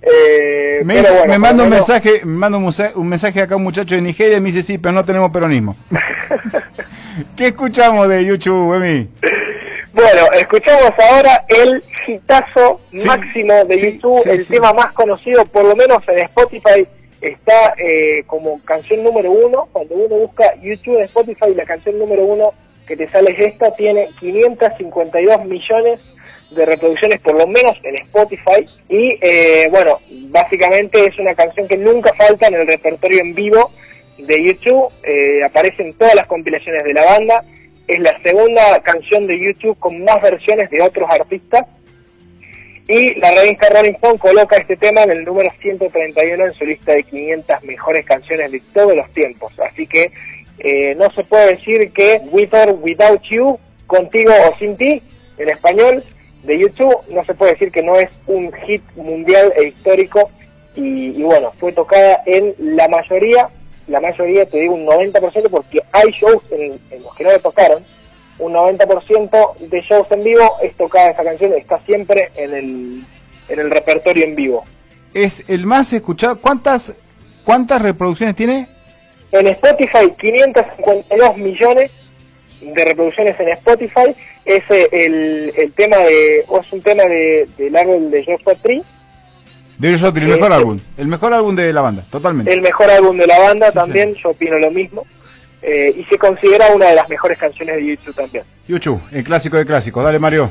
Eh, 0.00 0.80
Me, 0.84 1.00
bueno, 1.02 1.26
me 1.26 1.38
manda 1.38 1.64
un 1.64 1.70
mensaje, 1.70 2.20
me 2.24 2.32
manda 2.38 2.56
un, 2.58 3.08
mensaje 3.08 3.42
acá 3.42 3.56
un 3.56 3.64
muchacho 3.64 3.94
de 3.94 4.00
Nigeria 4.00 4.38
y 4.38 4.40
me 4.40 4.50
dice 4.52 4.62
sí, 4.62 4.78
pero 4.78 4.92
no 4.92 5.04
tenemos 5.04 5.30
peronismo. 5.30 5.76
¿Qué 7.36 7.48
escuchamos 7.48 8.08
de 8.08 8.24
YouTube, 8.24 8.74
Emi? 8.76 9.08
Bueno, 9.98 10.30
escuchamos 10.32 10.92
ahora 10.96 11.42
el 11.48 11.82
hitazo 12.06 12.80
Sí, 12.92 13.04
máximo 13.04 13.64
de 13.64 13.78
sí, 13.78 13.92
YouTube, 13.94 14.22
sí, 14.22 14.30
el 14.30 14.46
tema 14.46 14.72
más 14.72 14.92
conocido, 14.92 15.44
por 15.46 15.64
lo 15.64 15.74
menos 15.74 16.06
en 16.06 16.20
Spotify, 16.20 16.86
está 17.20 17.74
eh, 17.76 18.22
como 18.28 18.62
canción 18.62 19.02
número 19.02 19.32
uno. 19.32 19.68
Cuando 19.72 19.96
uno 19.96 20.18
busca 20.18 20.54
YouTube 20.62 20.98
en 20.98 21.06
Spotify, 21.06 21.52
la 21.56 21.64
canción 21.64 21.98
número 21.98 22.22
uno 22.22 22.54
que 22.86 22.96
te 22.96 23.08
sale 23.08 23.32
es 23.32 23.40
esta, 23.40 23.74
tiene 23.74 24.08
552 24.20 25.44
millones 25.46 26.00
de 26.52 26.64
reproducciones 26.64 27.20
por 27.20 27.36
lo 27.36 27.48
menos 27.48 27.76
en 27.82 27.96
Spotify. 27.96 28.66
Y 28.88 29.18
eh, 29.20 29.66
bueno, 29.68 29.98
básicamente 30.28 31.06
es 31.06 31.18
una 31.18 31.34
canción 31.34 31.66
que 31.66 31.76
nunca 31.76 32.14
falta 32.14 32.46
en 32.46 32.54
el 32.54 32.68
repertorio 32.68 33.20
en 33.20 33.34
vivo 33.34 33.72
de 34.16 34.44
YouTube, 34.44 34.92
eh, 35.02 35.42
aparecen 35.42 35.92
todas 35.94 36.14
las 36.14 36.28
compilaciones 36.28 36.84
de 36.84 36.92
la 36.92 37.04
banda, 37.04 37.44
es 37.88 37.98
la 37.98 38.20
segunda 38.22 38.80
canción 38.82 39.26
de 39.26 39.38
YouTube 39.38 39.78
con 39.78 40.04
más 40.04 40.22
versiones 40.22 40.70
de 40.70 40.82
otros 40.82 41.08
artistas 41.10 41.64
y 42.86 43.14
la 43.16 43.30
revista 43.32 43.68
Rolling 43.68 43.94
Stone 43.94 44.18
coloca 44.18 44.56
este 44.56 44.76
tema 44.76 45.02
en 45.02 45.10
el 45.10 45.24
número 45.24 45.50
131 45.60 46.46
en 46.46 46.52
su 46.54 46.64
lista 46.64 46.92
de 46.94 47.04
500 47.04 47.62
mejores 47.64 48.06
canciones 48.06 48.50
de 48.50 48.62
todos 48.72 48.96
los 48.96 49.10
tiempos. 49.12 49.52
Así 49.60 49.86
que 49.86 50.10
eh, 50.58 50.94
no 50.94 51.10
se 51.10 51.22
puede 51.24 51.48
decir 51.48 51.92
que 51.92 52.22
With 52.30 52.54
or 52.54 52.78
Without 52.80 53.22
You, 53.24 53.58
contigo 53.86 54.32
o 54.48 54.56
sin 54.56 54.74
ti, 54.78 55.02
en 55.36 55.48
español, 55.50 56.02
de 56.44 56.58
YouTube, 56.58 56.96
no 57.10 57.22
se 57.26 57.34
puede 57.34 57.52
decir 57.52 57.70
que 57.70 57.82
no 57.82 57.96
es 57.96 58.08
un 58.26 58.50
hit 58.66 58.82
mundial 58.96 59.52
e 59.56 59.64
histórico. 59.64 60.30
Y, 60.74 61.08
y 61.10 61.22
bueno, 61.22 61.52
fue 61.58 61.72
tocada 61.72 62.22
en 62.24 62.54
la 62.58 62.88
mayoría, 62.88 63.50
la 63.88 64.00
mayoría, 64.00 64.46
te 64.46 64.58
digo 64.58 64.74
un 64.74 64.86
90%, 64.86 65.48
porque 65.50 65.80
hay 65.92 66.10
shows 66.10 66.42
en, 66.50 66.78
en 66.90 67.02
los 67.02 67.14
que 67.14 67.24
no 67.24 67.30
le 67.30 67.38
tocaron, 67.38 67.82
un 68.38 68.52
90% 68.52 69.56
de 69.58 69.80
shows 69.80 70.10
en 70.10 70.24
vivo 70.24 70.56
es 70.62 70.74
tocada 70.76 71.10
esa 71.10 71.24
canción, 71.24 71.52
está 71.54 71.80
siempre 71.84 72.30
en 72.36 72.54
el, 72.54 73.04
en 73.48 73.58
el 73.58 73.70
repertorio 73.70 74.24
en 74.24 74.36
vivo. 74.36 74.64
Es 75.12 75.44
el 75.48 75.66
más 75.66 75.92
escuchado. 75.92 76.40
¿Cuántas, 76.40 76.92
cuántas 77.44 77.82
reproducciones 77.82 78.36
tiene? 78.36 78.68
En 79.32 79.46
Spotify, 79.48 80.12
552 80.18 81.36
millones 81.36 81.90
de 82.60 82.84
reproducciones 82.84 83.38
en 83.40 83.48
Spotify. 83.48 84.14
Es 84.44 84.64
el, 84.70 85.52
el 85.56 85.72
tema 85.72 85.96
de, 85.98 86.44
o 86.48 86.60
es 86.60 86.72
un 86.72 86.82
tema 86.82 87.04
de, 87.04 87.48
del 87.58 87.76
álbum 87.76 88.10
de 88.10 88.24
Joshua 88.24 88.54
Tree, 88.54 88.82
De 89.78 89.88
ellos 89.88 90.02
el 90.02 90.12
mejor 90.12 90.48
sí. 90.48 90.52
álbum. 90.52 90.78
El 90.96 91.06
mejor 91.06 91.32
álbum 91.32 91.54
de 91.54 91.72
la 91.72 91.80
banda, 91.82 92.04
totalmente. 92.10 92.52
el 92.52 92.60
mejor 92.60 92.90
álbum 92.90 93.16
de 93.16 93.26
la 93.26 93.38
banda 93.38 93.70
también, 93.70 94.14
yo 94.14 94.30
opino 94.30 94.58
lo 94.58 94.70
mismo. 94.70 95.06
Eh, 95.62 95.94
y 95.96 96.04
se 96.04 96.18
considera 96.18 96.68
una 96.74 96.86
de 96.86 96.94
las 96.94 97.08
mejores 97.08 97.36
canciones 97.38 97.76
de 97.76 97.86
YouTube 97.86 98.14
también. 98.14 98.44
YouTube, 98.68 99.00
el 99.12 99.24
clásico 99.24 99.56
de 99.56 99.66
clásicos. 99.66 100.04
Dale, 100.04 100.18
Mario. 100.18 100.50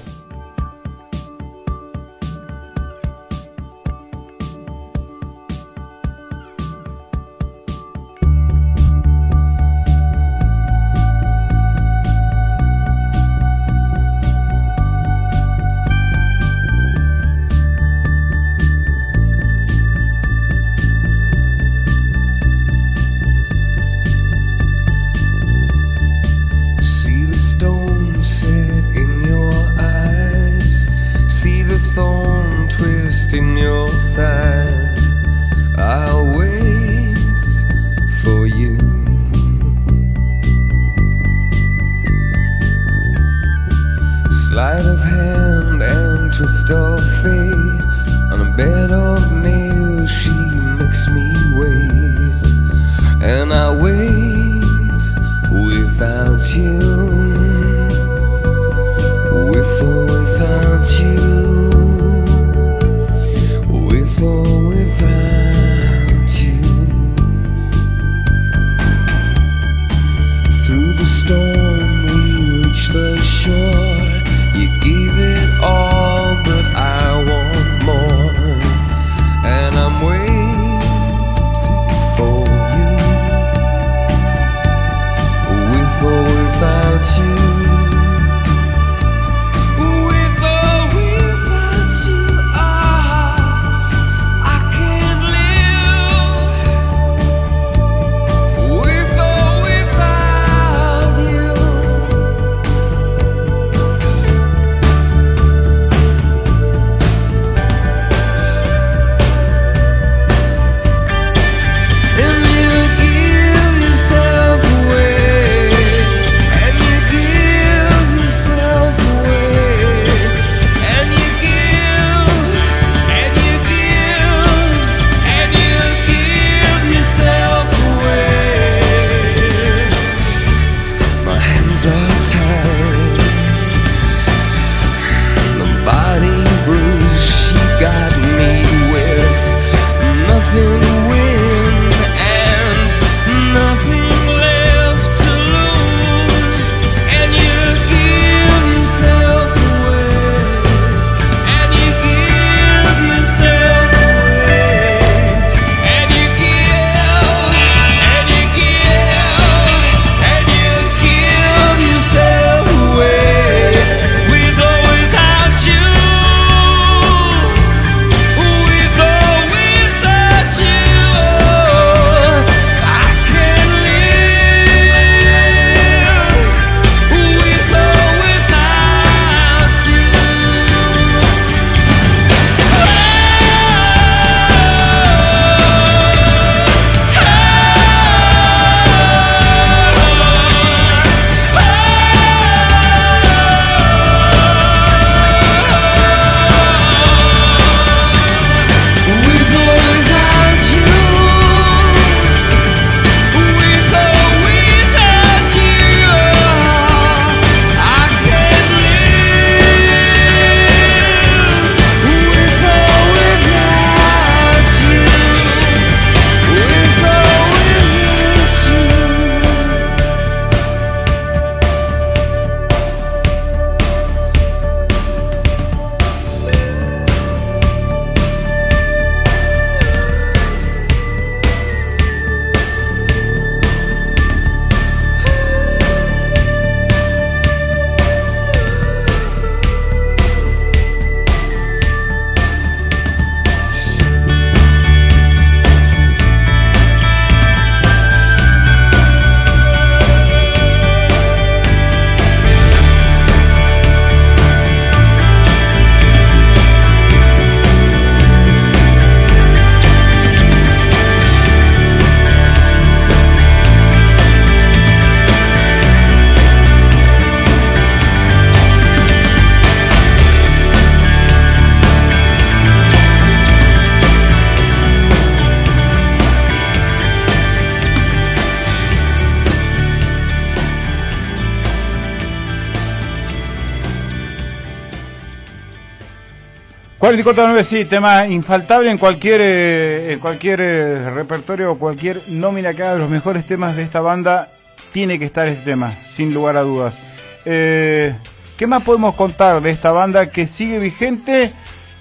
44.9, 287.08 287.64
sí, 287.64 287.86
tema 287.86 288.28
infaltable 288.28 288.92
en 288.92 288.98
cualquier, 288.98 289.40
eh, 289.42 290.12
en 290.12 290.20
cualquier 290.20 290.60
eh, 290.60 291.10
repertorio 291.10 291.72
o 291.72 291.80
cualquier 291.80 292.22
nómina 292.28 292.74
que 292.74 292.84
haga 292.84 292.96
de 292.96 293.00
los 293.00 293.10
mejores 293.10 293.46
temas 293.46 293.78
de 293.78 293.84
esta 293.84 294.02
banda, 294.02 294.50
tiene 294.92 295.18
que 295.18 295.24
estar 295.24 295.48
este 295.48 295.64
tema, 295.64 295.98
sin 296.10 296.34
lugar 296.34 296.58
a 296.58 296.64
dudas. 296.64 297.02
Eh, 297.46 298.14
¿Qué 298.58 298.68
más 298.68 298.84
podemos 298.84 299.16
contar 299.16 299.62
de 299.62 299.70
esta 299.70 299.92
banda 299.92 300.30
que 300.30 300.46
sigue 300.46 300.80
vigente 300.80 301.50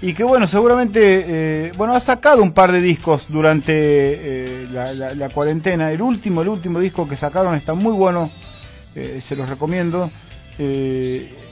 y 0.01 0.13
que, 0.13 0.25
bueno, 0.25 0.45
seguramente, 0.45 1.71
bueno, 1.77 1.95
ha 1.95 2.01
sacado 2.01 2.43
un 2.43 2.51
par 2.51 2.73
de 2.73 2.81
discos 2.81 3.27
durante 3.29 4.67
la, 4.73 5.29
cuarentena. 5.29 5.89
El 5.89 6.01
último, 6.01 6.41
el 6.41 6.49
último 6.49 6.81
disco 6.81 7.07
que 7.07 7.15
sacaron 7.15 7.55
está 7.55 7.73
muy 7.73 7.93
bueno, 7.93 8.29
se 8.93 9.35
los 9.37 9.47
recomiendo 9.47 10.11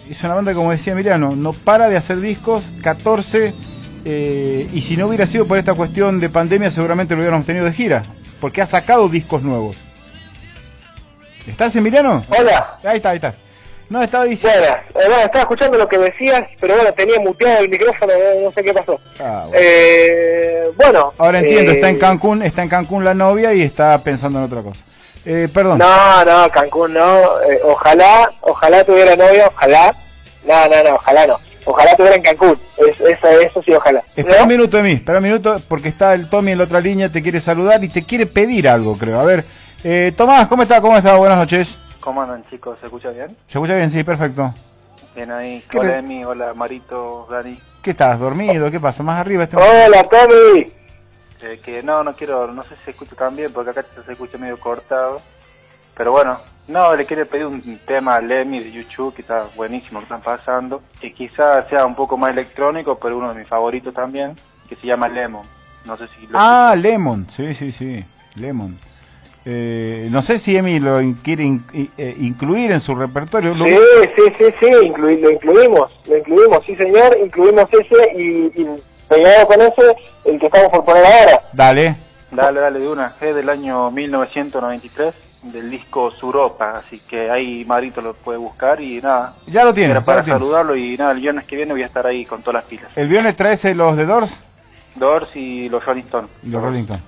es 0.09 0.23
una 0.23 0.35
banda, 0.35 0.53
como 0.53 0.71
decía 0.71 0.93
Emiliano, 0.93 1.31
no 1.35 1.53
para 1.53 1.89
de 1.89 1.97
hacer 1.97 2.19
discos, 2.19 2.63
14, 2.83 3.53
eh, 4.05 4.67
y 4.71 4.81
si 4.81 4.97
no 4.97 5.07
hubiera 5.07 5.25
sido 5.25 5.47
por 5.47 5.57
esta 5.57 5.73
cuestión 5.73 6.19
de 6.19 6.29
pandemia, 6.29 6.69
seguramente 6.71 7.15
lo 7.15 7.21
hubiéramos 7.21 7.45
tenido 7.45 7.65
de 7.65 7.73
gira, 7.73 8.03
porque 8.39 8.61
ha 8.61 8.65
sacado 8.65 9.09
discos 9.09 9.41
nuevos. 9.41 9.77
¿Estás, 11.47 11.75
Emiliano? 11.75 12.23
Hola. 12.29 12.67
Ahí 12.83 12.97
está, 12.97 13.09
ahí 13.11 13.15
está. 13.17 13.35
No, 13.87 14.01
estaba 14.01 14.25
diciendo... 14.25 14.59
Eh, 14.59 14.93
bueno, 14.93 15.17
estaba 15.17 15.41
escuchando 15.41 15.77
lo 15.77 15.87
que 15.87 15.99
decías, 15.99 16.47
pero 16.59 16.75
bueno, 16.75 16.91
tenía 16.93 17.19
muteado 17.19 17.63
el 17.63 17.69
micrófono, 17.69 18.13
no, 18.13 18.45
no 18.45 18.51
sé 18.51 18.63
qué 18.63 18.73
pasó. 18.73 18.99
Ah, 19.19 19.43
bueno. 19.47 19.59
Eh, 19.59 20.71
bueno. 20.75 21.13
Ahora 21.19 21.39
entiendo, 21.39 21.71
eh, 21.71 21.75
está 21.75 21.89
en 21.89 21.99
Cancún, 21.99 22.41
está 22.41 22.63
en 22.63 22.69
Cancún 22.69 23.03
la 23.03 23.13
novia 23.13 23.53
y 23.53 23.61
está 23.61 23.97
pensando 23.99 24.39
en 24.39 24.45
otra 24.45 24.63
cosa. 24.63 24.94
Eh, 25.25 25.49
perdón. 25.53 25.79
No, 25.79 26.25
no, 26.25 26.49
Cancún 26.51 26.93
no. 26.93 27.41
Eh, 27.41 27.59
ojalá, 27.63 28.29
ojalá 28.41 28.83
tuviera 28.83 29.15
novia, 29.15 29.47
ojalá. 29.47 29.95
No, 30.47 30.67
no, 30.69 30.83
no, 30.83 30.95
ojalá 30.95 31.27
no. 31.27 31.39
Ojalá 31.65 31.95
tuviera 31.95 32.15
en 32.15 32.21
Cancún. 32.21 32.59
Es, 32.77 32.99
eso, 32.99 33.27
eso 33.27 33.63
sí, 33.63 33.73
ojalá. 33.73 34.03
Espera 34.15 34.37
¿No? 34.37 34.43
un 34.43 34.49
minuto 34.49 34.77
de 34.77 34.83
mí, 34.83 34.91
espera 34.91 35.17
un 35.17 35.23
minuto, 35.23 35.59
porque 35.67 35.89
está 35.89 36.13
el 36.13 36.29
Tommy 36.29 36.51
en 36.51 36.59
la 36.59 36.65
otra 36.65 36.79
línea, 36.79 37.09
te 37.09 37.23
quiere 37.23 37.39
saludar 37.39 37.83
y 37.83 37.89
te 37.89 38.05
quiere 38.05 38.27
pedir 38.27 38.69
algo, 38.69 38.95
creo. 38.95 39.19
A 39.19 39.23
ver, 39.23 39.43
eh, 39.83 40.13
Tomás, 40.15 40.47
¿cómo 40.47 40.61
está? 40.61 40.79
¿Cómo 40.79 40.95
está? 40.95 41.15
Buenas 41.15 41.39
noches. 41.39 41.77
¿Cómo 41.99 42.21
andan 42.21 42.43
chicos? 42.49 42.77
¿Se 42.79 42.85
escucha 42.85 43.09
bien? 43.09 43.29
¿Se 43.47 43.57
escucha 43.57 43.75
bien? 43.75 43.89
Sí, 43.89 44.03
perfecto. 44.03 44.53
Bien 45.15 45.31
ahí. 45.31 45.63
¿Qué 45.69 45.79
Hola 45.79 45.97
Emi, 45.97 46.23
hola 46.23 46.53
Marito, 46.53 47.27
Dani. 47.31 47.57
¿Qué 47.81 47.91
estás? 47.91 48.19
¿Dormido? 48.19 48.69
¿Qué 48.69 48.79
pasa? 48.79 49.01
¿Más 49.01 49.19
arriba? 49.19 49.45
Este... 49.45 49.57
Hola, 49.57 50.03
Tommy. 50.03 50.71
Eh, 51.45 51.59
que 51.63 51.83
no, 51.83 52.03
no 52.03 52.13
quiero, 52.13 52.51
no 52.51 52.63
sé 52.63 52.75
si 52.77 52.85
se 52.85 52.91
escucha 52.91 53.15
tan 53.15 53.35
bien 53.35 53.51
porque 53.53 53.69
acá 53.69 53.83
se 54.03 54.11
escucha 54.11 54.37
medio 54.39 54.59
cortado. 54.59 55.21
Pero 55.95 56.11
bueno, 56.11 56.39
no, 56.67 56.95
le 56.95 57.05
quiere 57.05 57.25
pedir 57.25 57.45
un 57.45 57.79
tema 57.85 58.15
a 58.15 58.21
Lemmy 58.21 58.59
de 58.59 58.71
YouTube 58.71 59.13
que 59.13 59.21
está 59.21 59.45
buenísimo, 59.55 59.99
que 59.99 60.05
están 60.05 60.21
pasando. 60.21 60.81
Que 60.99 61.13
quizás 61.13 61.67
sea 61.69 61.85
un 61.85 61.95
poco 61.95 62.17
más 62.17 62.31
electrónico, 62.31 62.97
pero 62.97 63.17
uno 63.17 63.31
de 63.33 63.39
mis 63.39 63.47
favoritos 63.47 63.93
también, 63.93 64.35
que 64.67 64.75
se 64.75 64.87
llama 64.87 65.07
Lemon. 65.07 65.45
No 65.85 65.95
sé 65.97 66.07
si 66.07 66.25
lo 66.27 66.37
Ah, 66.39 66.75
Lemon, 66.75 67.27
sí, 67.29 67.53
sí, 67.53 67.71
sí, 67.71 68.03
Lemon. 68.35 68.79
Eh, 69.47 70.07
no 70.09 70.23
sé 70.23 70.39
si 70.39 70.57
Emi 70.57 70.79
lo 70.79 70.99
in- 70.99 71.13
quiere 71.13 71.43
in- 71.43 71.63
eh, 71.97 72.15
incluir 72.19 72.71
en 72.71 72.79
su 72.79 72.95
repertorio. 72.95 73.53
Lo- 73.53 73.65
Sí, 73.65 73.77
sí, 74.15 74.21
sí, 74.39 74.45
sí, 74.59 74.71
lo 74.97 75.29
incluimos, 75.31 75.91
lo 76.09 76.17
incluimos, 76.17 76.65
sí 76.65 76.75
señor, 76.75 77.15
incluimos 77.23 77.69
ese 77.71 78.11
y, 78.19 78.61
y 78.61 78.67
pegado 79.07 79.47
con 79.47 79.61
ese, 79.61 79.95
el 80.25 80.39
que 80.39 80.45
estamos 80.47 80.69
por 80.69 80.85
poner 80.85 81.05
ahora. 81.05 81.41
Dale. 81.53 81.95
Dale, 82.31 82.59
dale, 82.59 82.79
de 82.79 82.87
una. 82.87 83.13
Es 83.21 83.35
del 83.35 83.49
año 83.49 83.89
1993, 83.91 85.15
del 85.53 85.71
disco 85.71 86.11
Suropa, 86.11 86.83
así 86.85 86.99
que 86.99 87.29
ahí 87.29 87.63
Marito 87.65 88.01
lo 88.01 88.13
puede 88.13 88.37
buscar 88.37 88.81
y 88.81 89.01
nada. 89.01 89.33
Ya 89.47 89.63
lo 89.63 89.73
tiene. 89.73 89.91
Era 89.91 90.01
para 90.03 90.19
lo 90.19 90.23
tiene. 90.25 90.39
saludarlo 90.39 90.75
y 90.75 90.97
nada, 90.97 91.11
el 91.11 91.21
viernes 91.21 91.45
que 91.45 91.55
viene 91.55 91.71
voy 91.71 91.83
a 91.83 91.85
estar 91.85 92.05
ahí 92.05 92.25
con 92.25 92.41
todas 92.41 92.55
las 92.55 92.63
pilas. 92.65 92.91
El 92.95 93.07
viernes 93.07 93.37
traes 93.37 93.63
los 93.75 93.95
de 93.95 94.05
Doors 94.05 94.37
Doors 94.95 95.35
y 95.35 95.69
los 95.69 95.85
Rolling 95.85 96.03
Stones. 96.03 96.31
los 96.43 96.61
Rolling 96.61 96.83
Stones. 96.83 97.03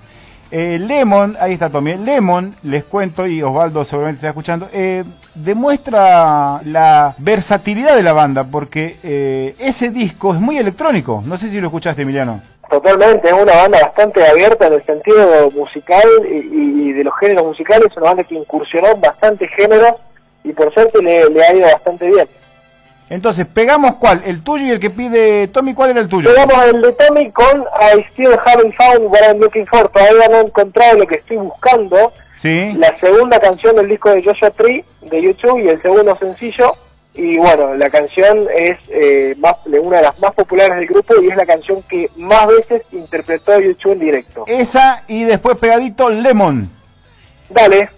Eh, 0.50 0.78
Lemon, 0.78 1.36
ahí 1.40 1.52
está 1.52 1.68
Tommy. 1.68 1.96
Lemon, 1.96 2.54
les 2.62 2.84
cuento, 2.84 3.26
y 3.26 3.42
Osvaldo 3.42 3.84
seguramente 3.84 4.18
está 4.18 4.28
escuchando, 4.28 4.68
eh, 4.72 5.04
demuestra 5.34 6.60
la 6.64 7.14
versatilidad 7.18 7.96
de 7.96 8.02
la 8.02 8.12
banda, 8.12 8.44
porque 8.44 8.96
eh, 9.02 9.54
ese 9.58 9.90
disco 9.90 10.34
es 10.34 10.40
muy 10.40 10.58
electrónico. 10.58 11.22
No 11.24 11.36
sé 11.36 11.48
si 11.48 11.60
lo 11.60 11.68
escuchaste, 11.68 12.02
Emiliano. 12.02 12.40
Totalmente, 12.70 13.28
es 13.28 13.32
una 13.32 13.54
banda 13.54 13.80
bastante 13.80 14.26
abierta 14.26 14.66
en 14.66 14.74
el 14.74 14.84
sentido 14.84 15.50
musical 15.52 16.06
y, 16.30 16.88
y 16.88 16.92
de 16.92 17.04
los 17.04 17.14
géneros 17.18 17.46
musicales, 17.46 17.88
una 17.96 18.08
banda 18.08 18.24
que 18.24 18.34
incursionó 18.34 18.88
en 18.88 19.00
bastantes 19.00 19.50
géneros 19.50 19.94
y 20.44 20.52
por 20.52 20.72
suerte 20.74 21.02
le, 21.02 21.30
le 21.30 21.44
ha 21.44 21.54
ido 21.54 21.66
bastante 21.66 22.06
bien. 22.06 22.28
Entonces, 23.10 23.46
pegamos 23.46 23.96
cuál, 23.96 24.22
el 24.26 24.42
tuyo 24.42 24.66
y 24.66 24.70
el 24.72 24.80
que 24.80 24.90
pide 24.90 25.48
Tommy, 25.48 25.72
¿cuál 25.72 25.90
era 25.90 26.00
el 26.00 26.08
tuyo? 26.08 26.28
Llegamos 26.28 26.62
el 26.66 26.82
de 26.82 26.92
Tommy 26.92 27.30
con 27.32 27.64
I 27.96 28.04
Still 28.12 28.32
Haven't 28.44 28.74
Found 28.76 29.06
What 29.06 29.20
I'm 29.26 29.38
Looking 29.38 29.64
For, 29.64 29.88
todavía 29.88 30.28
no 30.28 30.36
he 30.36 30.40
encontrado 30.42 30.98
lo 30.98 31.06
que 31.06 31.14
estoy 31.14 31.38
buscando. 31.38 32.12
Sí. 32.38 32.72
La 32.78 32.96
segunda 32.98 33.40
canción 33.40 33.76
del 33.76 33.88
disco 33.88 34.10
de 34.10 34.22
Joshua 34.22 34.50
Tree 34.50 34.84
de 35.02 35.22
YouTube 35.22 35.60
y 35.60 35.68
el 35.68 35.82
segundo 35.82 36.16
sencillo. 36.16 36.74
Y 37.14 37.36
bueno, 37.36 37.74
la 37.74 37.90
canción 37.90 38.46
es 38.56 38.78
eh, 38.90 39.34
más, 39.38 39.54
una 39.66 39.96
de 39.96 40.02
las 40.04 40.20
más 40.20 40.32
populares 40.34 40.76
del 40.76 40.86
grupo 40.86 41.14
y 41.20 41.28
es 41.28 41.36
la 41.36 41.46
canción 41.46 41.82
que 41.82 42.08
más 42.16 42.46
veces 42.46 42.82
interpretó 42.92 43.58
YouTube 43.58 43.92
en 43.92 43.98
directo. 43.98 44.44
Esa 44.46 45.02
y 45.08 45.24
después 45.24 45.56
pegadito 45.58 46.08
Lemon. 46.10 46.70
Dale. 47.50 47.97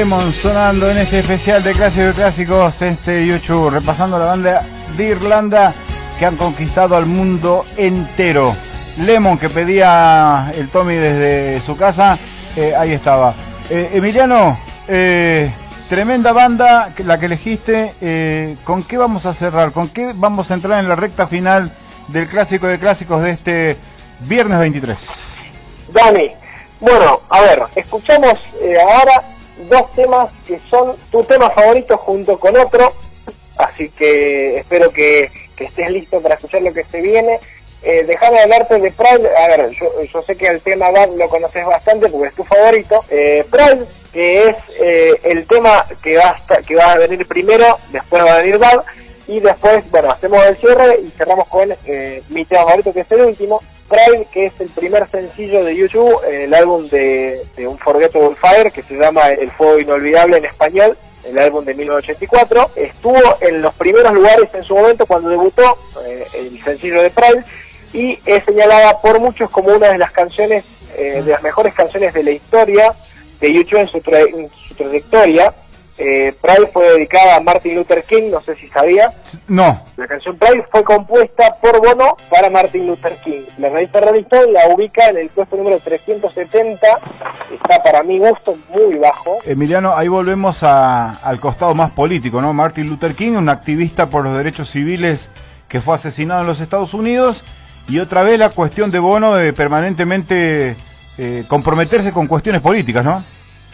Lemon 0.00 0.32
sonando 0.32 0.90
en 0.90 0.96
este 0.96 1.18
especial 1.18 1.62
de 1.62 1.74
clásicos 1.74 2.06
de 2.06 2.22
clásicos, 2.22 2.80
este 2.80 3.26
YouTube, 3.26 3.68
repasando 3.68 4.18
la 4.18 4.24
banda 4.24 4.62
de 4.96 5.04
Irlanda 5.04 5.74
que 6.18 6.24
han 6.24 6.36
conquistado 6.36 6.96
al 6.96 7.04
mundo 7.04 7.66
entero. 7.76 8.56
Lemon 8.96 9.36
que 9.36 9.50
pedía 9.50 10.52
el 10.54 10.70
Tommy 10.70 10.94
desde 10.94 11.58
su 11.58 11.76
casa, 11.76 12.18
eh, 12.56 12.74
ahí 12.74 12.92
estaba. 12.92 13.34
Eh, 13.68 13.90
Emiliano, 13.92 14.56
eh, 14.88 15.52
tremenda 15.90 16.32
banda 16.32 16.94
la 17.04 17.20
que 17.20 17.26
elegiste. 17.26 18.56
¿Con 18.64 18.82
qué 18.82 18.96
vamos 18.96 19.26
a 19.26 19.34
cerrar? 19.34 19.70
¿Con 19.70 19.90
qué 19.90 20.12
vamos 20.14 20.50
a 20.50 20.54
entrar 20.54 20.80
en 20.80 20.88
la 20.88 20.96
recta 20.96 21.26
final 21.26 21.70
del 22.08 22.26
clásico 22.26 22.66
de 22.68 22.78
clásicos 22.78 23.22
de 23.22 23.32
este 23.32 23.76
viernes 24.20 24.60
23? 24.60 24.98
Dani, 25.92 26.30
bueno, 26.80 27.20
a 27.28 27.42
ver, 27.42 27.64
escuchamos 27.76 28.38
ahora 28.88 29.22
dos 29.68 29.92
temas 29.92 30.30
que 30.46 30.60
son 30.70 30.96
tu 31.10 31.22
tema 31.24 31.50
favorito 31.50 31.96
junto 31.98 32.38
con 32.38 32.56
otro, 32.56 32.92
así 33.58 33.88
que 33.90 34.58
espero 34.58 34.90
que, 34.92 35.30
estés 35.58 35.90
listo 35.90 36.22
para 36.22 36.36
escuchar 36.36 36.62
lo 36.62 36.72
que 36.72 36.84
se 36.84 37.02
viene. 37.02 37.38
Eh, 37.82 38.04
déjame 38.06 38.40
hablarte 38.40 38.78
de 38.78 38.90
Pride, 38.92 39.28
a 39.36 39.48
ver, 39.48 39.70
yo, 39.72 39.86
yo 40.10 40.22
sé 40.22 40.34
que 40.34 40.46
el 40.46 40.62
tema 40.62 40.90
Bad 40.90 41.10
lo 41.16 41.28
conoces 41.28 41.66
bastante 41.66 42.08
porque 42.08 42.28
es 42.28 42.34
tu 42.34 42.44
favorito. 42.44 43.04
Eh, 43.10 43.44
Pride, 43.50 43.84
que 44.10 44.48
es 44.48 44.56
eh, 44.80 45.20
el 45.24 45.46
tema 45.46 45.84
que 46.02 46.16
va, 46.16 46.30
a 46.30 46.62
que 46.62 46.74
va 46.74 46.92
a 46.92 46.98
venir 46.98 47.26
primero, 47.26 47.78
después 47.92 48.24
va 48.24 48.34
a 48.34 48.38
venir 48.38 48.56
Bad, 48.56 48.84
y 49.30 49.38
después, 49.38 49.88
bueno, 49.90 50.10
hacemos 50.10 50.44
el 50.44 50.56
cierre 50.56 50.98
y 51.02 51.10
cerramos 51.10 51.46
con 51.48 51.72
eh, 51.86 52.22
mi 52.30 52.44
tema 52.44 52.64
favorito, 52.64 52.92
que 52.92 53.00
es 53.00 53.12
el 53.12 53.20
último, 53.20 53.60
Pride, 53.90 54.26
que 54.32 54.46
es 54.46 54.60
el 54.60 54.68
primer 54.70 55.06
sencillo 55.08 55.64
de 55.64 55.76
YouTube, 55.76 56.16
el 56.30 56.54
álbum 56.54 56.88
de, 56.88 57.36
de 57.56 57.66
Unforgettable 57.66 58.36
Fire, 58.36 58.70
que 58.72 58.82
se 58.84 58.94
llama 58.94 59.30
El 59.30 59.50
Fuego 59.50 59.78
Inolvidable 59.80 60.38
en 60.38 60.44
español, 60.46 60.96
el 61.28 61.38
álbum 61.38 61.64
de 61.64 61.74
1984. 61.74 62.70
Estuvo 62.76 63.18
en 63.40 63.60
los 63.60 63.74
primeros 63.74 64.14
lugares 64.14 64.48
en 64.54 64.62
su 64.62 64.74
momento 64.74 65.04
cuando 65.06 65.28
debutó 65.28 65.76
eh, 66.06 66.24
el 66.38 66.62
sencillo 66.64 67.02
de 67.02 67.10
Pride 67.10 67.44
y 67.92 68.18
es 68.24 68.44
señalada 68.44 69.00
por 69.00 69.18
muchos 69.18 69.50
como 69.50 69.70
una 69.74 69.88
de 69.88 69.98
las 69.98 70.12
canciones, 70.12 70.64
eh, 70.96 71.22
de 71.24 71.32
las 71.32 71.42
mejores 71.42 71.74
canciones 71.74 72.14
de 72.14 72.22
la 72.22 72.30
historia 72.30 72.94
de 73.40 73.52
YouTube 73.52 73.80
en 73.80 73.88
su, 73.88 73.98
tra- 74.00 74.32
en 74.32 74.48
su 74.68 74.74
trayectoria. 74.76 75.52
Eh, 76.02 76.34
Pride 76.40 76.68
fue 76.72 76.88
dedicada 76.94 77.36
a 77.36 77.40
Martin 77.40 77.74
Luther 77.74 78.02
King, 78.04 78.30
no 78.30 78.40
sé 78.40 78.56
si 78.56 78.68
sabía. 78.68 79.12
No, 79.48 79.82
La 79.98 80.06
canción 80.06 80.34
Pride 80.38 80.64
fue 80.72 80.82
compuesta 80.82 81.56
por 81.60 81.78
Bono 81.78 82.16
para 82.30 82.48
Martin 82.48 82.86
Luther 82.86 83.16
King. 83.22 83.42
La 83.58 83.68
revista 83.68 84.00
Rolling 84.00 84.22
Stone 84.22 84.52
la 84.52 84.68
ubica 84.74 85.08
en 85.10 85.18
el 85.18 85.28
puesto 85.28 85.56
número 85.56 85.78
370. 85.80 86.86
Está 87.52 87.82
para 87.82 88.02
mi 88.02 88.18
gusto 88.18 88.56
muy 88.70 88.96
bajo. 88.96 89.36
Emiliano, 89.44 89.94
ahí 89.94 90.08
volvemos 90.08 90.62
a- 90.62 91.10
al 91.22 91.38
costado 91.38 91.74
más 91.74 91.90
político, 91.90 92.40
¿no? 92.40 92.52
Martin 92.54 92.88
Luther 92.88 93.14
King, 93.14 93.32
un 93.32 93.50
activista 93.50 94.08
por 94.08 94.24
los 94.24 94.34
derechos 94.36 94.70
civiles 94.70 95.28
que 95.68 95.82
fue 95.82 95.94
asesinado 95.96 96.40
en 96.40 96.46
los 96.46 96.60
Estados 96.60 96.94
Unidos 96.94 97.44
y 97.88 97.98
otra 97.98 98.22
vez 98.22 98.38
la 98.38 98.48
cuestión 98.48 98.90
de 98.90 98.98
Bono 99.00 99.34
de 99.34 99.52
permanentemente 99.52 100.76
eh, 101.18 101.44
comprometerse 101.46 102.12
con 102.12 102.26
cuestiones 102.26 102.62
políticas, 102.62 103.04
¿no? 103.04 103.22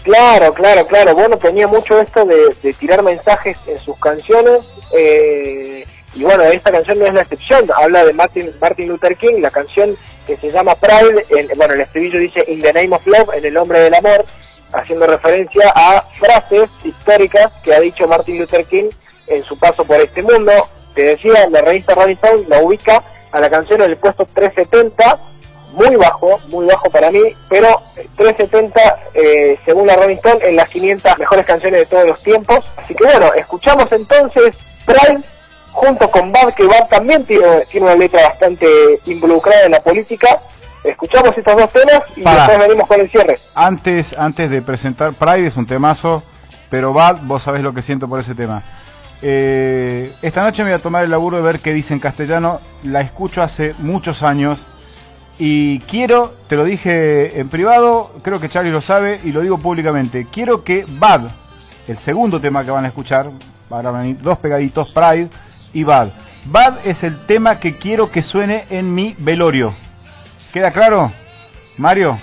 Claro, 0.07 0.55
claro, 0.55 0.87
claro. 0.87 1.15
Bueno, 1.17 1.37
tenía 1.37 1.67
mucho 1.67 2.01
esto 2.01 2.25
de, 2.25 2.55
de 2.63 2.73
tirar 2.75 3.03
mensajes 3.03 3.59
en 3.67 3.77
sus 3.79 3.99
canciones. 3.99 4.65
eh, 4.97 5.85
y 6.15 6.23
bueno, 6.23 6.45
esta 6.45 6.71
canción 6.71 7.01
no 7.01 7.07
es 7.07 7.13
la 7.13 7.23
excepción. 7.23 7.69
Habla 7.75 8.05
de 8.05 8.13
Martin, 8.13 8.55
Martin 8.61 8.87
Luther 8.89 9.17
King, 9.17 9.41
la 9.41 9.51
canción 9.51 9.97
que 10.29 10.37
se 10.37 10.51
llama 10.53 10.77
Pride. 10.77 11.27
en- 11.31 11.49
bueno, 11.59 11.75
el 11.75 11.81
estribillo 11.81 12.21
dice 12.21 12.45
In 12.47 12.63
the 12.63 12.73
Name 12.73 12.95
of 12.95 13.05
Love, 13.05 13.35
en 13.35 13.45
el 13.47 13.53
nombre 13.53 13.81
del 13.81 13.95
amor, 13.95 14.25
haciendo 14.73 15.09
referencia 15.09 15.73
a 15.75 16.03
frases 16.21 16.71
históricas 16.85 17.51
que 17.65 17.75
ha 17.75 17.81
dicho 17.81 18.07
Martin 18.07 18.39
Luther 18.39 18.65
King 18.65 18.89
en 19.27 19.43
su 19.43 19.59
paso 19.59 19.85
por 19.85 20.01
este 20.01 20.23
mundo. 20.23 20.53
Te 20.95 21.03
decía, 21.03 21.49
la 21.51 21.63
revista 21.63 21.97
Rolling 21.97 22.15
Stone 22.15 22.45
la 22.47 22.61
ubica 22.61 23.03
a 23.33 23.41
la 23.41 23.51
canción 23.51 23.83
en 23.83 23.91
el 23.91 23.97
puesto 23.97 24.25
370 24.33 25.19
muy 25.77 25.95
bajo, 25.97 26.41
muy 26.49 26.67
bajo 26.67 26.89
para 26.91 27.11
mí, 27.11 27.21
pero 27.49 27.83
370 28.17 28.81
eh, 29.15 29.59
según 29.65 29.87
la 29.87 29.95
Rolling 29.95 30.17
Stone 30.17 30.41
en 30.43 30.57
las 30.57 30.69
500 30.71 31.19
mejores 31.19 31.45
canciones 31.45 31.81
de 31.81 31.87
todos 31.87 32.07
los 32.07 32.23
tiempos. 32.23 32.65
Así 32.77 32.95
que 32.95 33.05
bueno, 33.05 33.33
escuchamos 33.35 33.87
entonces 33.93 34.57
Pride 34.87 35.21
junto 35.73 36.11
con 36.11 36.33
Bad, 36.33 36.55
que 36.55 36.65
Bad 36.65 36.89
también 36.89 37.25
tiene, 37.25 37.61
tiene 37.71 37.87
una 37.87 37.95
letra 37.95 38.23
bastante 38.27 38.67
involucrada 39.05 39.67
en 39.67 39.73
la 39.73 39.83
política. 39.83 40.41
Escuchamos 40.83 41.37
estos 41.37 41.55
dos 41.55 41.71
temas 41.71 42.03
y 42.17 42.23
Para. 42.23 42.47
después 42.47 42.59
venimos 42.69 42.89
con 42.89 43.01
el 43.01 43.11
cierre. 43.11 43.37
Antes, 43.55 44.15
antes 44.17 44.49
de 44.49 44.63
presentar 44.63 45.13
Pride 45.13 45.47
es 45.47 45.57
un 45.59 45.67
temazo, 45.67 46.23
pero 46.71 46.95
Bad, 46.95 47.19
vos 47.23 47.43
sabés 47.43 47.61
lo 47.61 47.75
que 47.75 47.83
siento 47.83 48.09
por 48.09 48.21
ese 48.21 48.35
tema. 48.35 48.63
Eh, 49.21 50.11
esta 50.23 50.43
noche 50.43 50.63
me 50.65 50.71
voy 50.71 50.79
a 50.79 50.83
tomar 50.83 51.05
el 51.05 51.11
laburo 51.11 51.37
de 51.37 51.43
ver 51.43 51.61
qué 51.61 51.75
dice 51.75 51.93
en 51.93 52.01
castellano. 52.01 52.61
La 52.83 53.03
escucho 53.03 53.43
hace 53.43 53.75
muchos 53.79 54.23
años 54.23 54.59
y 55.39 55.81
quiero, 55.81 56.35
te 56.49 56.57
lo 56.57 56.65
dije 56.65 57.39
en 57.39 57.49
privado, 57.49 58.13
creo 58.23 58.41
que 58.41 58.49
Charlie 58.49 58.71
lo 58.71 58.81
sabe 58.81 59.21
y 59.23 59.33
lo 59.33 59.43
digo 59.43 59.59
públicamente. 59.59 60.27
Quiero 60.31 60.65
que 60.65 60.87
Bad, 60.89 61.31
el 61.89 61.99
segundo 61.99 62.41
tema 62.41 62.65
que 62.65 62.71
van 62.71 62.85
a 62.85 62.89
escuchar, 62.89 63.31
van 63.69 63.87
a 63.87 63.91
venir 63.91 64.19
dos 64.21 64.39
pegaditos, 64.39 64.89
Pride 64.93 65.29
y 65.75 65.85
Bad. 65.85 66.09
Bad 66.47 66.87
es 66.87 67.03
el 67.03 67.19
tema 67.27 67.61
que 67.61 67.77
quiero 67.77 68.11
que 68.11 68.23
suene 68.23 68.65
en 68.71 68.95
mi 68.95 69.15
velorio. 69.19 69.75
¿Queda 70.53 70.71
claro? 70.71 71.13
Mario, 71.77 72.17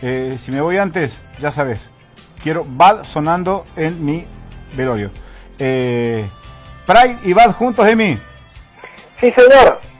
eh, 0.00 0.38
si 0.40 0.52
me 0.52 0.60
voy 0.60 0.78
antes, 0.78 1.18
ya 1.40 1.50
sabes. 1.50 1.80
Quiero 2.40 2.64
Bad 2.68 3.04
sonando 3.04 3.64
en 3.76 4.04
mi 4.04 4.26
velorio. 4.76 5.10
Eh, 5.58 6.24
Pride 6.86 7.18
y 7.24 7.32
Bad 7.32 7.52
juntos, 7.52 7.86
Emi. 7.88 8.16
Sí, 9.18 9.32
señor. 9.32 9.91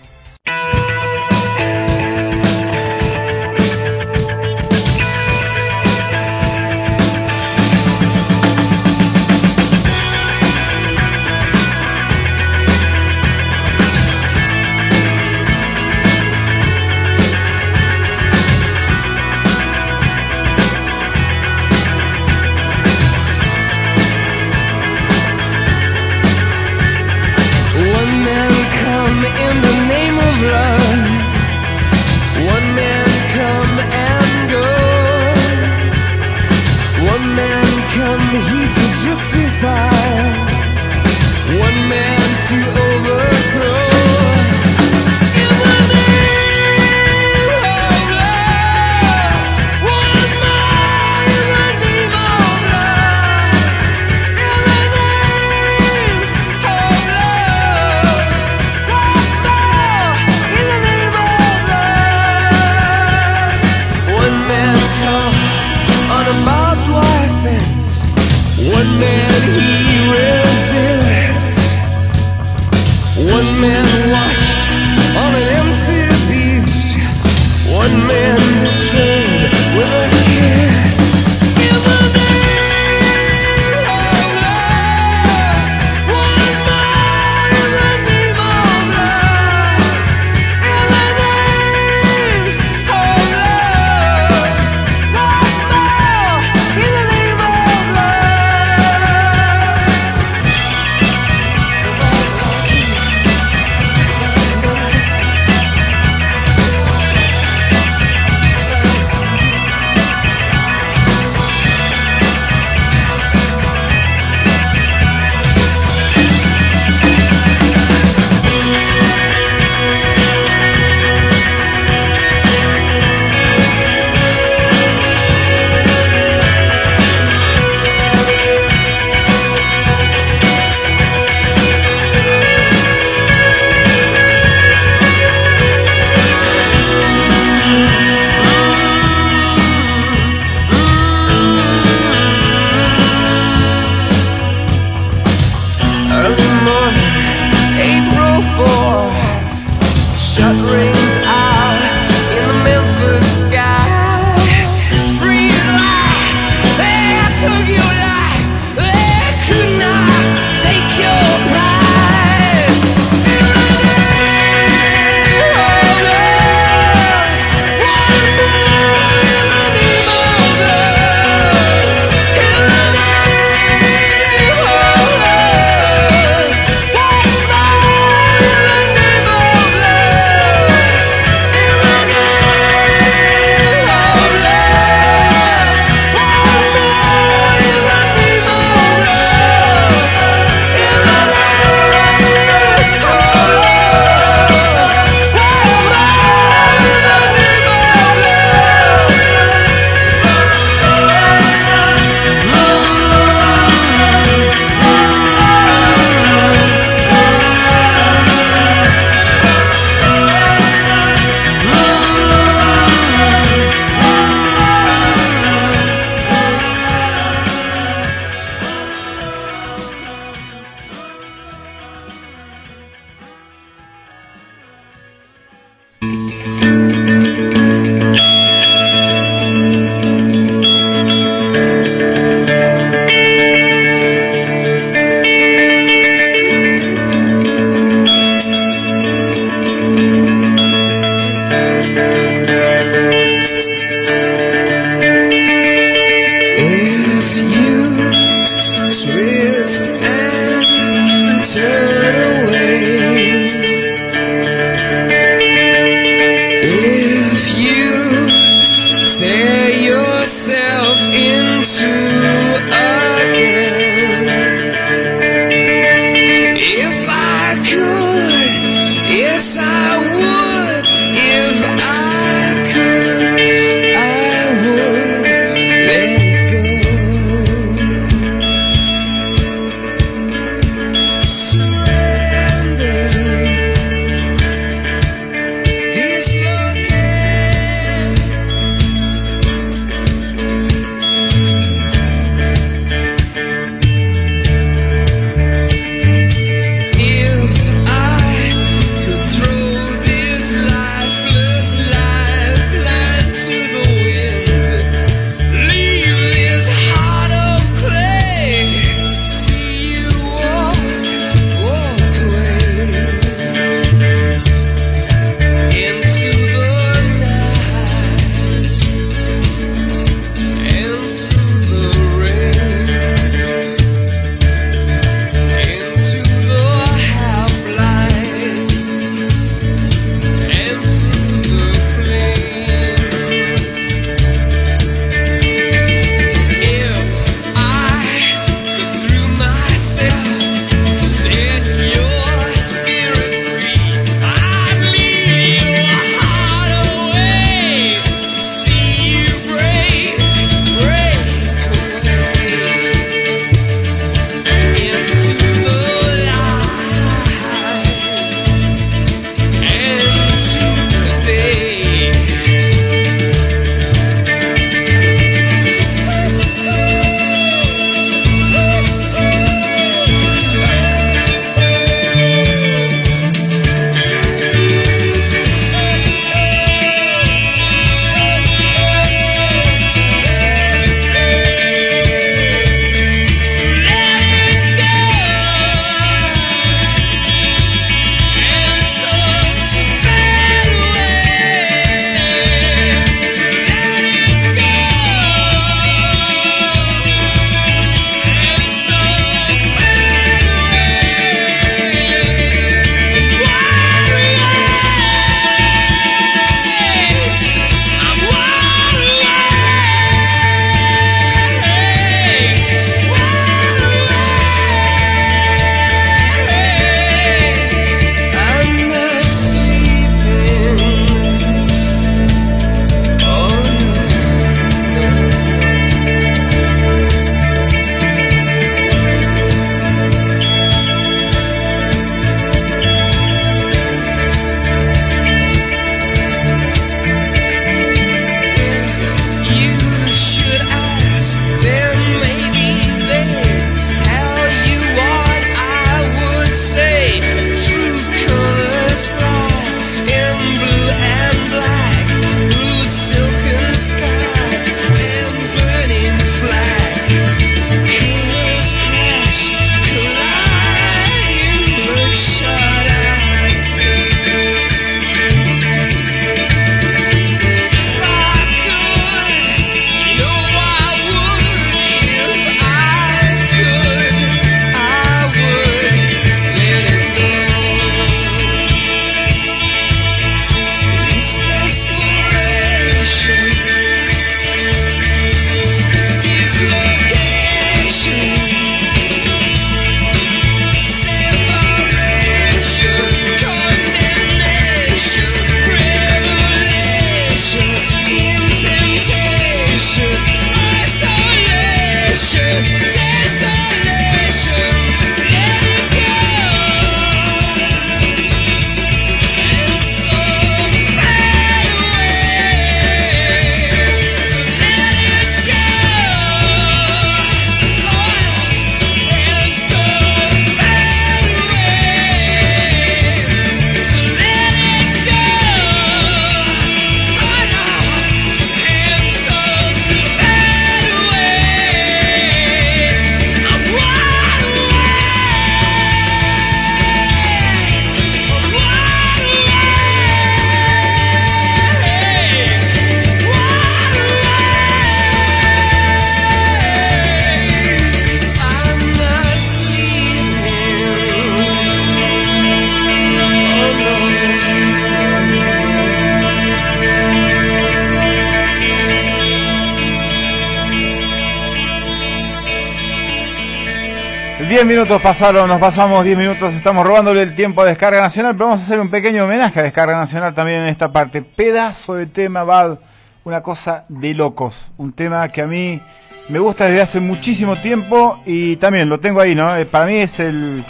10 564.49 564.67
minutos 564.67 565.01
pasaron, 565.01 565.49
nos 565.49 565.61
pasamos 565.61 566.05
10 566.05 566.19
minutos, 566.19 566.53
estamos 566.55 566.87
robándole 566.87 567.23
el 567.23 567.35
tiempo 567.35 567.63
a 567.63 567.65
Descarga 567.67 568.01
Nacional, 568.01 568.35
pero 568.35 568.47
vamos 568.47 568.61
a 568.61 568.65
hacer 568.65 568.81
un 568.81 568.91
pequeño 568.91 569.25
homenaje 569.25 569.61
a 569.61 569.63
Descarga 569.63 569.97
Nacional 569.97 570.35
también 570.35 570.63
en 570.63 570.69
esta 570.69 570.93
parte. 570.93 571.23
Pedazo 571.23 571.95
de 571.95 572.07
tema, 572.07 572.43
Bad, 572.45 572.79
una 573.25 573.41
cosa 573.43 573.85
de 573.89 574.15
locos, 574.15 574.57
un 574.77 574.93
tema 574.93 575.29
que 575.31 575.43
a 575.43 575.47
mí 575.47 575.81
me 576.29 576.39
gusta 576.39 576.67
desde 576.67 576.83
hace 576.83 577.01
muchísimo 577.01 577.57
tiempo 577.57 578.21
y 578.27 578.57
también 578.57 578.89
lo 578.89 579.01
tengo 579.01 579.21
ahí, 579.21 579.35
¿no? 579.35 579.57
Eh, 579.57 579.65
Para 579.65 579.87
mí 579.87 579.97
es 579.97 580.19
el 580.21 580.65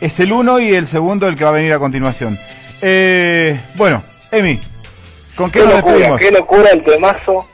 es 0.00 0.20
el 0.20 0.32
uno 0.32 0.58
y 0.60 0.74
el 0.74 0.86
segundo 0.86 1.26
el 1.26 1.36
que 1.36 1.44
va 1.44 1.50
a 1.50 1.54
venir 1.54 1.72
a 1.72 1.78
continuación. 1.78 2.38
Eh, 2.82 3.58
bueno, 3.74 4.02
Emi, 4.30 4.60
¿con 5.34 5.50
qué, 5.50 5.60
Qué 5.60 5.64
nos 5.64 5.74
locura, 5.76 5.92
despedimos? 5.94 6.20
qué 6.20 6.30
locura 6.30 6.70
el 6.70 6.82
temazo, 6.82 7.48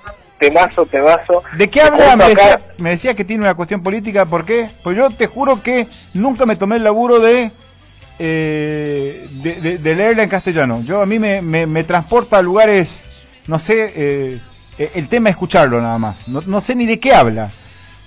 temazo, 0.50 0.84
temazo. 0.86 1.42
¿De 1.56 1.70
qué 1.70 1.80
habla? 1.80 2.16
Me 2.16 2.28
decía, 2.30 2.58
me 2.78 2.90
decía 2.90 3.14
que 3.14 3.24
tiene 3.24 3.42
una 3.44 3.54
cuestión 3.54 3.82
política, 3.82 4.26
¿por 4.26 4.44
qué? 4.44 4.68
Pues 4.82 4.96
yo 4.96 5.10
te 5.10 5.26
juro 5.26 5.62
que 5.62 5.86
nunca 6.14 6.46
me 6.46 6.56
tomé 6.56 6.76
el 6.76 6.84
laburo 6.84 7.20
de, 7.20 7.50
eh, 8.18 9.26
de, 9.30 9.54
de- 9.60 9.78
de 9.78 9.94
leerla 9.94 10.22
en 10.24 10.28
castellano. 10.28 10.82
Yo 10.84 11.00
a 11.00 11.06
mí 11.06 11.18
me, 11.18 11.42
me- 11.42 11.66
me 11.66 11.84
transporta 11.84 12.38
a 12.38 12.42
lugares, 12.42 13.02
no 13.46 13.58
sé, 13.58 13.92
eh, 13.94 14.38
eh, 14.78 14.90
el 14.94 15.08
tema 15.08 15.28
es 15.30 15.34
escucharlo 15.34 15.80
nada 15.80 15.98
más. 15.98 16.16
No, 16.28 16.40
no 16.46 16.60
sé 16.60 16.74
ni 16.74 16.86
de 16.86 16.98
qué 16.98 17.14
habla. 17.14 17.50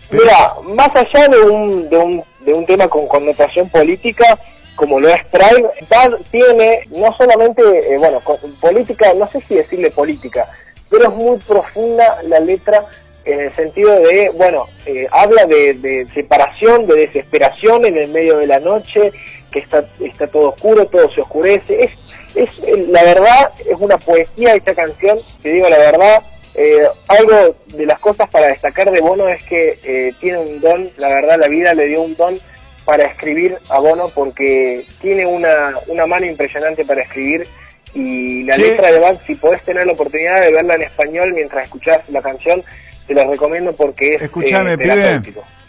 Pero- 0.10 0.24
Mira, 0.24 0.54
más 0.76 0.96
allá 0.96 1.28
de 1.28 1.40
un, 1.42 1.90
de 1.90 1.98
un, 1.98 2.24
de 2.46 2.54
un 2.54 2.66
tema 2.66 2.88
con 2.88 3.08
connotación 3.08 3.70
política, 3.70 4.38
como 4.76 5.00
lo 5.00 5.08
es 5.08 5.26
Tribe, 5.32 5.70
Bad 5.90 6.16
tiene 6.32 6.82
no 6.92 7.16
solamente, 7.18 7.62
eh, 7.62 7.98
bueno, 7.98 8.20
con- 8.20 8.38
política, 8.60 9.08
no 9.18 9.30
sé 9.32 9.42
si 9.48 9.56
decirle 9.56 9.90
política, 9.92 10.48
pero 10.96 11.10
es 11.10 11.16
muy 11.16 11.38
profunda 11.40 12.22
la 12.24 12.40
letra 12.40 12.86
en 13.26 13.40
el 13.40 13.54
sentido 13.54 14.00
de, 14.00 14.32
bueno, 14.36 14.68
eh, 14.86 15.08
habla 15.12 15.46
de, 15.46 16.08
separación, 16.14 16.88
de 16.88 16.96
desesperación 16.96 17.86
en 17.86 17.98
el 17.98 18.10
medio 18.10 18.38
de 18.38 18.48
la 18.48 18.60
noche, 18.60 19.12
que 19.52 19.60
está, 19.60 19.86
está 20.00 20.28
todo 20.28 20.50
oscuro, 20.50 20.86
todo 20.86 21.12
se 21.14 21.22
oscurece. 21.22 21.84
Es, 21.84 21.92
es 22.36 22.64
eh, 22.64 22.86
la 22.90 23.04
verdad, 23.04 23.52
es 23.68 23.78
una 23.80 23.98
poesía 23.98 24.56
esta 24.56 24.74
canción, 24.74 25.18
te 25.42 25.50
digo 25.50 25.68
la 25.68 25.78
verdad. 25.78 26.22
Eh, 26.54 26.88
algo 27.10 27.56
de 27.66 27.86
las 27.86 28.00
cosas 28.00 28.30
para 28.30 28.48
destacar 28.48 28.90
de 28.90 29.02
Bono 29.02 29.28
es 29.28 29.44
que 29.44 29.78
eh, 29.84 30.14
tiene 30.22 30.38
un 30.38 30.62
don, 30.62 30.90
la 30.96 31.10
verdad 31.10 31.38
la 31.38 31.50
vida 31.50 31.74
le 31.74 31.88
dio 31.88 32.02
un 32.02 32.16
don 32.16 32.40
para 32.86 33.04
escribir 33.04 33.58
a 33.68 33.80
Bono 33.80 34.08
porque 34.08 34.86
tiene 35.02 35.26
una, 35.26 35.74
una 35.88 36.06
mano 36.06 36.26
impresionante 36.26 36.86
para 36.86 37.02
escribir 37.02 37.46
y 37.96 38.44
la 38.44 38.54
Sí. 38.56 38.62
letra 38.62 38.92
de 38.92 39.00
Bad, 39.00 39.18
si 39.26 39.34
podés 39.36 39.64
tener 39.64 39.88
la 39.88 39.94
oportunidad 39.94 40.42
de 40.42 40.52
verla 40.52 40.76
en 40.76 40.82
español 40.84 41.34
mientras 41.34 41.64
escuchás 41.64 42.02
la 42.10 42.22
canción, 42.22 42.64
te 43.08 43.14
la 43.16 43.24
recomiendo 43.26 43.72
porque 43.76 44.16
es 44.16 44.22
Escúchame, 44.22 44.74
eh, 44.74 44.78
pibe. 44.78 45.22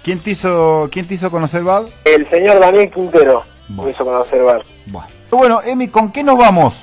¿Quién 0.02 0.18
te 0.20 0.30
hizo, 0.30 0.88
quién 0.92 1.06
te 1.06 1.14
hizo 1.14 1.30
conocer 1.30 1.62
Bad? 1.62 1.86
El 2.04 2.28
señor 2.30 2.60
Daniel 2.60 2.90
Quintero 2.92 3.42
Bueno. 3.68 3.82
me 3.84 3.90
hizo 3.90 4.04
conocer 4.04 4.42
Bad. 4.42 4.62
Bueno. 4.86 5.08
Bueno, 5.30 5.62
Emi, 5.64 5.88
¿con 5.88 6.12
qué 6.12 6.22
nos 6.22 6.36
vamos? 6.38 6.82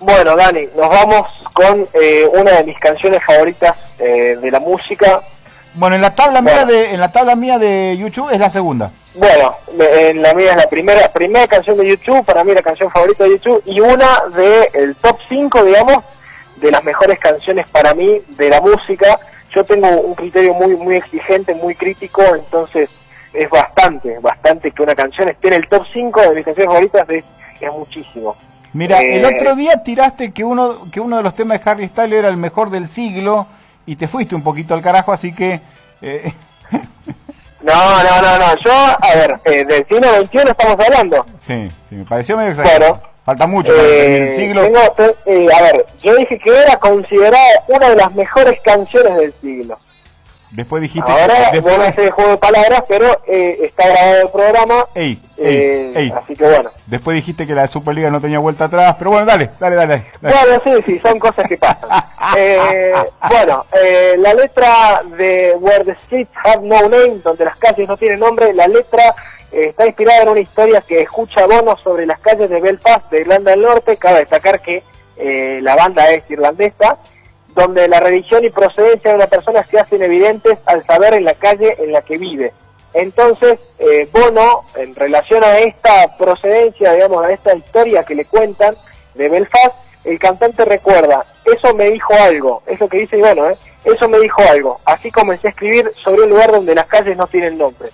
Bueno, 0.00 0.36
Dani, 0.36 0.66
nos 0.76 0.88
vamos 0.88 1.26
con 1.54 1.86
eh, 1.94 2.26
una 2.34 2.52
de 2.58 2.64
mis 2.64 2.78
canciones 2.78 3.22
favoritas 3.24 3.74
eh, 3.98 4.36
de 4.40 4.50
la 4.50 4.60
música. 4.60 5.22
Bueno, 5.74 5.96
en 5.96 6.02
la 6.02 6.14
tabla 6.14 6.40
mía 6.40 6.64
de, 6.64 6.94
en 6.94 7.00
la 7.00 7.10
tabla 7.10 7.34
mía 7.34 7.58
de 7.58 7.96
YouTube 7.98 8.30
es 8.30 8.38
la 8.38 8.48
segunda. 8.48 8.92
Bueno, 9.14 9.56
en 9.78 10.22
la 10.22 10.32
mía 10.32 10.50
es 10.52 10.56
la 10.56 10.68
primera 10.68 11.08
primera 11.08 11.48
canción 11.48 11.76
de 11.76 11.88
YouTube, 11.88 12.24
para 12.24 12.44
mí 12.44 12.54
la 12.54 12.62
canción 12.62 12.90
favorita 12.90 13.24
de 13.24 13.30
YouTube, 13.30 13.62
y 13.66 13.80
una 13.80 14.22
de 14.36 14.70
el 14.74 14.94
top 14.96 15.18
5, 15.28 15.64
digamos, 15.64 16.04
de 16.56 16.70
las 16.70 16.84
mejores 16.84 17.18
canciones 17.18 17.66
para 17.68 17.92
mí 17.92 18.20
de 18.28 18.50
la 18.50 18.60
música. 18.60 19.18
Yo 19.52 19.64
tengo 19.64 19.88
un 19.88 20.14
criterio 20.14 20.54
muy 20.54 20.76
muy 20.76 20.96
exigente, 20.96 21.54
muy 21.54 21.74
crítico, 21.74 22.22
entonces 22.34 22.88
es 23.32 23.50
bastante, 23.50 24.18
bastante 24.20 24.70
que 24.70 24.82
una 24.82 24.94
canción 24.94 25.28
esté 25.28 25.48
en 25.48 25.54
el 25.54 25.68
top 25.68 25.84
5 25.92 26.20
de 26.20 26.30
mis 26.36 26.44
canciones 26.44 26.66
favoritas, 26.66 27.08
es, 27.10 27.24
es 27.60 27.72
muchísimo. 27.72 28.36
Mira, 28.72 29.02
Eh, 29.02 29.16
el 29.16 29.24
otro 29.24 29.56
día 29.56 29.82
tiraste 29.82 30.32
que 30.32 30.44
uno, 30.44 30.88
que 30.92 31.00
uno 31.00 31.16
de 31.16 31.24
los 31.24 31.34
temas 31.34 31.62
de 31.62 31.70
Harry 31.70 31.88
Styles 31.88 32.18
era 32.18 32.28
el 32.28 32.36
mejor 32.36 32.70
del 32.70 32.86
siglo 32.86 33.46
y 33.86 33.96
te 33.96 34.08
fuiste 34.08 34.34
un 34.34 34.42
poquito 34.42 34.74
al 34.74 34.82
carajo, 34.82 35.12
así 35.12 35.34
que... 35.34 35.60
eh, 36.02 36.32
No, 37.62 38.02
no, 38.02 38.20
no, 38.22 38.38
no, 38.38 38.56
yo, 38.62 38.72
a 38.72 39.14
ver, 39.14 39.40
eh, 39.46 39.64
del 39.64 39.86
siglo 39.88 40.20
XXI 40.26 40.38
estamos 40.50 40.78
hablando. 40.84 41.24
sí, 41.38 41.68
sí, 41.88 41.94
me 41.94 42.04
pareció 42.04 42.36
medio 42.36 42.50
exagerado. 42.50 42.94
Bueno. 42.96 43.08
Falta 43.24 43.46
mucho 43.46 43.72
para 43.74 43.88
Eh, 43.88 44.22
el 44.24 44.28
siglo. 44.28 44.62
tengo- 44.64 44.92
te- 44.92 45.16
eh, 45.24 45.48
a 45.50 45.62
ver, 45.62 45.86
yo 46.02 46.14
dije 46.14 46.38
que 46.38 46.50
era 46.54 46.76
considerada 46.76 47.64
una 47.68 47.88
de 47.88 47.96
las 47.96 48.14
mejores 48.14 48.60
canciones 48.62 49.16
del 49.16 49.34
siglo. 49.40 49.78
Después 50.50 50.82
dijiste... 50.82 51.10
Ahora 51.10 51.50
que- 51.50 51.60
después, 51.60 52.10
juego 52.12 52.30
de 52.30 52.36
palabras, 52.36 52.84
pero 52.88 53.20
eh, 53.26 53.58
está 53.62 53.88
grabado 53.88 54.22
el 54.22 54.28
programa. 54.30 54.86
ey, 54.94 55.20
eh, 55.36 55.92
ey, 55.96 56.02
ey. 56.04 56.12
Así 56.16 56.34
que 56.36 56.44
bueno. 56.44 56.70
Después 56.86 57.16
dijiste 57.16 57.46
que 57.46 57.54
la 57.54 57.66
Superliga 57.66 58.10
no 58.10 58.20
tenía 58.20 58.38
vuelta 58.38 58.66
atrás, 58.66 58.94
pero 58.98 59.10
bueno, 59.10 59.26
dale, 59.26 59.50
dale, 59.58 59.76
dale. 59.76 60.04
dale. 60.20 60.36
Bueno, 60.36 60.62
sí, 60.64 60.82
sí, 60.86 60.98
son 61.00 61.18
cosas 61.18 61.46
que 61.48 61.56
pasan. 61.56 61.90
Eh, 62.36 62.92
bueno, 63.28 63.64
eh, 63.80 64.14
la 64.18 64.32
letra 64.34 65.02
de 65.18 65.54
Where 65.60 65.84
the 65.84 65.94
Streets 66.06 66.32
Have 66.42 66.66
No 66.66 66.80
Name, 66.88 67.18
donde 67.22 67.44
las 67.44 67.56
calles 67.58 67.86
no 67.86 67.96
tienen 67.98 68.18
nombre, 68.18 68.52
la 68.54 68.66
letra 68.66 69.14
eh, 69.52 69.66
está 69.68 69.86
inspirada 69.86 70.22
en 70.22 70.30
una 70.30 70.40
historia 70.40 70.80
que 70.80 71.02
escucha 71.02 71.46
Bono 71.46 71.76
sobre 71.76 72.06
las 72.06 72.18
calles 72.20 72.48
de 72.50 72.60
Belfast, 72.60 73.10
de 73.10 73.20
Irlanda 73.20 73.50
del 73.52 73.60
Norte. 73.60 73.98
Cabe 73.98 74.20
destacar 74.20 74.60
que 74.60 74.82
eh, 75.18 75.60
la 75.62 75.76
banda 75.76 76.10
es 76.10 76.28
irlandesa, 76.30 76.96
donde 77.54 77.88
la 77.88 78.00
religión 78.00 78.44
y 78.44 78.50
procedencia 78.50 79.10
de 79.10 79.16
una 79.16 79.26
persona 79.26 79.64
se 79.64 79.78
hacen 79.78 80.02
evidentes 80.02 80.58
al 80.66 80.82
saber 80.82 81.14
en 81.14 81.24
la 81.24 81.34
calle 81.34 81.76
en 81.78 81.92
la 81.92 82.02
que 82.02 82.18
vive. 82.18 82.52
Entonces, 82.92 83.76
eh, 83.80 84.08
Bono, 84.12 84.64
en 84.76 84.94
relación 84.94 85.42
a 85.42 85.58
esta 85.58 86.16
procedencia, 86.16 86.92
digamos, 86.92 87.24
a 87.24 87.32
esta 87.32 87.54
historia 87.56 88.04
que 88.04 88.14
le 88.14 88.24
cuentan 88.24 88.76
de 89.14 89.28
Belfast, 89.28 89.74
el 90.04 90.18
cantante 90.18 90.64
recuerda, 90.64 91.24
eso 91.44 91.74
me 91.74 91.90
dijo 91.90 92.14
algo, 92.14 92.62
eso 92.66 92.88
que 92.88 92.98
dice 92.98 93.16
Bono, 93.16 93.48
¿eh? 93.48 93.56
eso 93.84 94.08
me 94.08 94.18
dijo 94.20 94.42
algo. 94.42 94.80
Así 94.84 95.10
comencé 95.10 95.48
a 95.48 95.50
escribir 95.50 95.90
sobre 96.02 96.22
un 96.22 96.30
lugar 96.30 96.52
donde 96.52 96.74
las 96.74 96.86
calles 96.86 97.16
no 97.16 97.26
tienen 97.26 97.58
nombre. 97.58 97.88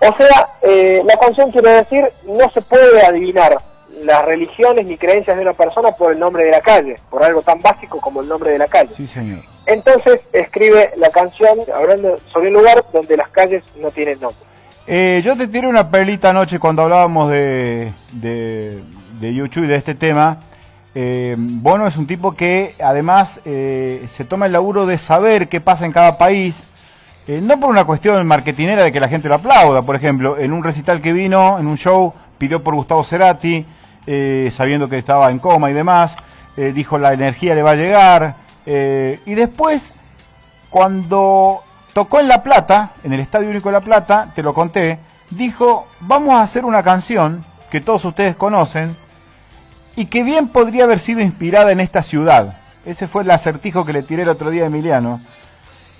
O 0.00 0.16
sea, 0.16 0.48
eh, 0.62 1.02
la 1.04 1.16
canción 1.16 1.50
quiere 1.50 1.70
decir, 1.70 2.04
no 2.24 2.50
se 2.50 2.60
puede 2.62 3.02
adivinar 3.02 3.58
las 4.02 4.24
religiones 4.24 4.86
ni 4.86 4.96
creencias 4.96 5.36
de 5.36 5.42
una 5.42 5.52
persona 5.52 5.90
por 5.92 6.12
el 6.12 6.18
nombre 6.18 6.44
de 6.44 6.50
la 6.50 6.60
calle, 6.60 6.96
por 7.10 7.22
algo 7.22 7.42
tan 7.42 7.60
básico 7.60 8.00
como 8.00 8.20
el 8.20 8.28
nombre 8.28 8.50
de 8.50 8.58
la 8.58 8.68
calle. 8.68 8.90
Sí, 8.94 9.06
señor. 9.06 9.40
Entonces 9.66 10.20
escribe 10.32 10.90
la 10.96 11.10
canción 11.10 11.58
hablando 11.74 12.18
sobre 12.32 12.48
un 12.48 12.54
lugar 12.54 12.84
donde 12.92 13.16
las 13.16 13.28
calles 13.30 13.62
no 13.80 13.90
tienen 13.90 14.20
nombre. 14.20 14.40
Eh, 14.86 15.20
yo 15.24 15.36
te 15.36 15.48
tiré 15.48 15.66
una 15.66 15.90
perlita 15.90 16.30
anoche 16.30 16.58
cuando 16.58 16.82
hablábamos 16.82 17.30
de, 17.30 17.92
de, 18.12 18.80
de 19.20 19.34
YouTube 19.34 19.64
y 19.64 19.68
de 19.68 19.76
este 19.76 19.94
tema. 19.94 20.38
Eh, 20.94 21.34
Bono 21.36 21.86
es 21.86 21.96
un 21.96 22.06
tipo 22.06 22.34
que 22.34 22.74
además 22.82 23.40
eh, 23.44 24.04
se 24.06 24.24
toma 24.24 24.46
el 24.46 24.52
laburo 24.52 24.86
de 24.86 24.96
saber 24.96 25.48
qué 25.48 25.60
pasa 25.60 25.84
en 25.84 25.92
cada 25.92 26.16
país. 26.16 26.58
Eh, 27.28 27.40
no 27.42 27.58
por 27.58 27.70
una 27.70 27.84
cuestión 27.84 28.24
marketinera 28.26 28.84
de 28.84 28.92
que 28.92 29.00
la 29.00 29.08
gente 29.08 29.28
lo 29.28 29.34
aplauda, 29.34 29.82
por 29.82 29.96
ejemplo, 29.96 30.38
en 30.38 30.52
un 30.52 30.62
recital 30.62 31.02
que 31.02 31.12
vino, 31.12 31.58
en 31.58 31.66
un 31.66 31.76
show, 31.76 32.14
pidió 32.38 32.62
por 32.62 32.76
Gustavo 32.76 33.02
Cerati, 33.02 33.66
eh, 34.06 34.50
sabiendo 34.52 34.88
que 34.88 34.98
estaba 34.98 35.30
en 35.30 35.38
coma 35.38 35.70
y 35.70 35.74
demás, 35.74 36.16
eh, 36.56 36.72
dijo 36.74 36.98
la 36.98 37.12
energía 37.12 37.54
le 37.54 37.62
va 37.62 37.72
a 37.72 37.76
llegar, 37.76 38.36
eh, 38.64 39.20
y 39.26 39.34
después 39.34 39.94
cuando 40.70 41.62
tocó 41.92 42.20
en 42.20 42.28
La 42.28 42.42
Plata, 42.42 42.92
en 43.04 43.12
el 43.12 43.20
Estadio 43.20 43.48
Único 43.48 43.68
de 43.68 43.74
La 43.74 43.80
Plata, 43.80 44.32
te 44.34 44.42
lo 44.42 44.52
conté, 44.52 44.98
dijo, 45.30 45.86
vamos 46.00 46.34
a 46.34 46.42
hacer 46.42 46.64
una 46.64 46.82
canción 46.82 47.44
que 47.70 47.80
todos 47.80 48.04
ustedes 48.04 48.36
conocen 48.36 48.96
y 49.96 50.06
que 50.06 50.22
bien 50.22 50.48
podría 50.48 50.84
haber 50.84 50.98
sido 50.98 51.20
inspirada 51.20 51.72
en 51.72 51.80
esta 51.80 52.02
ciudad. 52.02 52.58
Ese 52.84 53.08
fue 53.08 53.22
el 53.22 53.30
acertijo 53.30 53.84
que 53.84 53.92
le 53.92 54.02
tiré 54.02 54.22
el 54.22 54.28
otro 54.28 54.50
día 54.50 54.64
a 54.64 54.66
Emiliano. 54.66 55.20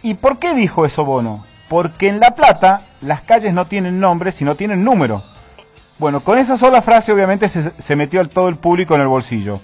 ¿Y 0.02 0.14
por 0.14 0.38
qué 0.38 0.54
dijo 0.54 0.86
eso 0.86 1.04
Bono? 1.04 1.44
Porque 1.68 2.08
en 2.08 2.20
La 2.20 2.34
Plata 2.34 2.82
las 3.00 3.22
calles 3.22 3.54
no 3.54 3.64
tienen 3.64 3.98
nombre, 3.98 4.30
sino 4.32 4.54
tienen 4.54 4.84
número. 4.84 5.24
Bueno, 5.98 6.20
con 6.20 6.38
esa 6.38 6.56
sola 6.56 6.82
frase 6.82 7.12
obviamente 7.12 7.48
se, 7.48 7.70
se 7.80 7.96
metió 7.96 8.20
al 8.20 8.28
todo 8.28 8.48
el 8.48 8.56
público 8.56 8.94
en 8.94 9.00
el 9.00 9.08
bolsillo. 9.08 9.60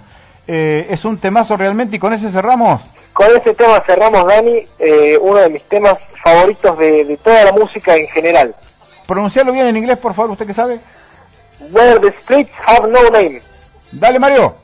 Eh, 0.47 0.87
es 0.91 1.05
un 1.05 1.19
temazo 1.19 1.57
realmente 1.57 1.97
y 1.97 1.99
con 1.99 2.13
ese 2.13 2.31
cerramos. 2.31 2.81
Con 3.13 3.27
ese 3.37 3.53
tema 3.55 3.83
cerramos, 3.85 4.27
Dani, 4.27 4.61
eh, 4.79 5.19
uno 5.21 5.39
de 5.39 5.51
mis 5.51 5.63
temas 5.69 5.99
favoritos 6.23 6.79
de, 6.79 7.05
de 7.05 7.17
toda 7.19 7.45
la 7.45 7.53
música 7.53 7.95
en 7.95 8.07
general. 8.09 8.55
Pronunciarlo 9.07 9.53
bien 9.53 9.67
en 9.67 9.77
inglés, 9.77 9.99
por 9.99 10.15
favor, 10.15 10.31
usted 10.31 10.47
que 10.47 10.55
sabe. 10.55 10.81
Where 11.71 12.01
the 12.01 12.17
streets 12.23 12.51
have 12.67 12.89
no 12.89 13.11
name. 13.11 13.43
Dale, 13.93 14.19
Mario. 14.19 14.57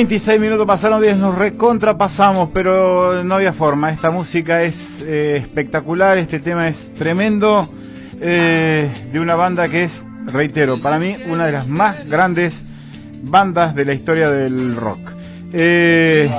26 0.00 0.40
minutos 0.40 0.66
pasaron, 0.66 1.02
10 1.02 1.18
nos 1.18 1.36
recontrapasamos, 1.36 2.48
pero 2.54 3.22
no 3.22 3.34
había 3.34 3.52
forma. 3.52 3.90
Esta 3.90 4.10
música 4.10 4.62
es 4.62 5.02
eh, 5.02 5.36
espectacular, 5.36 6.16
este 6.16 6.40
tema 6.40 6.68
es 6.68 6.94
tremendo. 6.94 7.60
eh, 8.18 8.90
de 9.12 9.20
una 9.20 9.34
banda 9.34 9.68
que 9.68 9.84
es, 9.84 10.02
reitero, 10.24 10.80
para 10.80 10.98
mí 10.98 11.14
una 11.28 11.44
de 11.44 11.52
las 11.52 11.68
más 11.68 12.08
grandes 12.08 12.54
bandas 13.24 13.74
de 13.74 13.84
la 13.84 13.92
historia 13.92 14.30
del 14.30 14.74
rock. 14.74 15.00
Eh, 15.52 16.30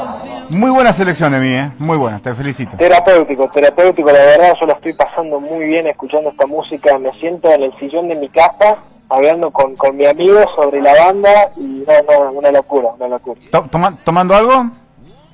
muy 0.52 0.72
buena 0.72 0.94
selección 0.94 1.32
de 1.32 1.40
mí, 1.40 1.54
eh, 1.54 1.72
muy 1.80 1.98
buena, 1.98 2.20
te 2.20 2.34
felicito. 2.34 2.76
Terapéutico, 2.78 3.50
terapéutico, 3.50 4.12
la 4.12 4.20
verdad 4.20 4.54
yo 4.60 4.66
la 4.68 4.74
estoy 4.74 4.94
pasando 4.94 5.40
muy 5.40 5.66
bien 5.66 5.88
escuchando 5.88 6.30
esta 6.30 6.46
música, 6.46 6.98
me 6.98 7.12
siento 7.14 7.52
en 7.52 7.64
el 7.64 7.78
sillón 7.80 8.08
de 8.08 8.16
mi 8.16 8.30
casa 8.30 8.78
hablando 9.10 9.52
con, 9.52 9.76
con 9.76 9.96
mi 9.98 10.06
amigo 10.06 10.40
sobre 10.56 10.82
la 10.82 10.94
banda 10.94 11.30
y 11.58 11.84
no, 11.88 12.24
no, 12.26 12.32
una 12.32 12.52
locura, 12.52 12.90
una 12.98 13.08
locura. 13.10 13.40
To- 13.52 13.66
toma- 13.70 13.96
¿Tomando 14.04 14.36
algo? 14.36 14.70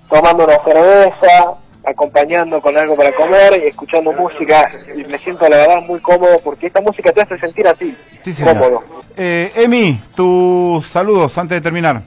Tomando 0.09 0.45
una 0.45 0.57
cerveza, 0.63 1.53
acompañando 1.85 2.59
con 2.61 2.75
algo 2.77 2.95
para 2.95 3.11
comer 3.13 3.61
y 3.63 3.67
escuchando 3.67 4.11
música 4.13 4.69
y 4.95 5.03
me 5.09 5.17
siento 5.19 5.47
la 5.47 5.57
verdad 5.57 5.81
muy 5.87 5.99
cómodo 5.99 6.39
porque 6.43 6.67
esta 6.67 6.81
música 6.81 7.11
te 7.11 7.21
hace 7.21 7.37
sentir 7.39 7.67
así, 7.67 7.95
Sí, 8.23 8.33
señor. 8.33 8.57
cómodo. 8.57 8.83
Eh, 9.15 9.51
Emi, 9.55 9.99
tus 10.15 10.87
saludos 10.87 11.37
antes 11.37 11.57
de 11.57 11.61
terminar. 11.61 12.01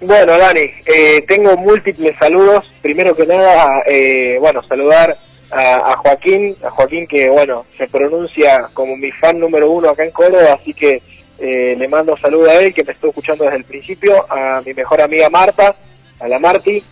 Bueno, 0.00 0.38
Dani, 0.38 0.62
eh, 0.86 1.22
tengo 1.28 1.56
múltiples 1.58 2.16
saludos. 2.16 2.70
Primero 2.80 3.14
que 3.14 3.26
nada, 3.26 3.82
eh, 3.86 4.38
bueno, 4.40 4.62
saludar 4.62 5.18
a, 5.50 5.96
Joaquín, 5.96 6.56
a 6.64 6.70
Joaquín 6.70 7.06
que, 7.06 7.28
bueno, 7.28 7.66
se 7.76 7.86
pronuncia 7.86 8.70
como 8.72 8.96
mi 8.96 9.10
fan 9.10 9.38
número 9.38 9.70
uno 9.70 9.90
acá 9.90 10.04
en 10.04 10.10
Córdoba, 10.10 10.58
así 10.58 10.72
que 10.72 11.02
eh, 11.38 11.74
le 11.76 11.88
mando 11.88 12.16
saludo 12.16 12.48
a 12.48 12.54
él, 12.54 12.72
que 12.72 12.82
me 12.82 12.92
estuvo 12.92 13.10
escuchando 13.10 13.44
desde 13.44 13.58
el 13.58 13.64
principio, 13.64 14.24
a 14.30 14.62
mi 14.64 14.72
mejor 14.72 15.02
amiga 15.02 15.28
Marta, 15.28 15.76
a 16.18 16.28
la 16.28 16.38
Marti, 16.38 16.82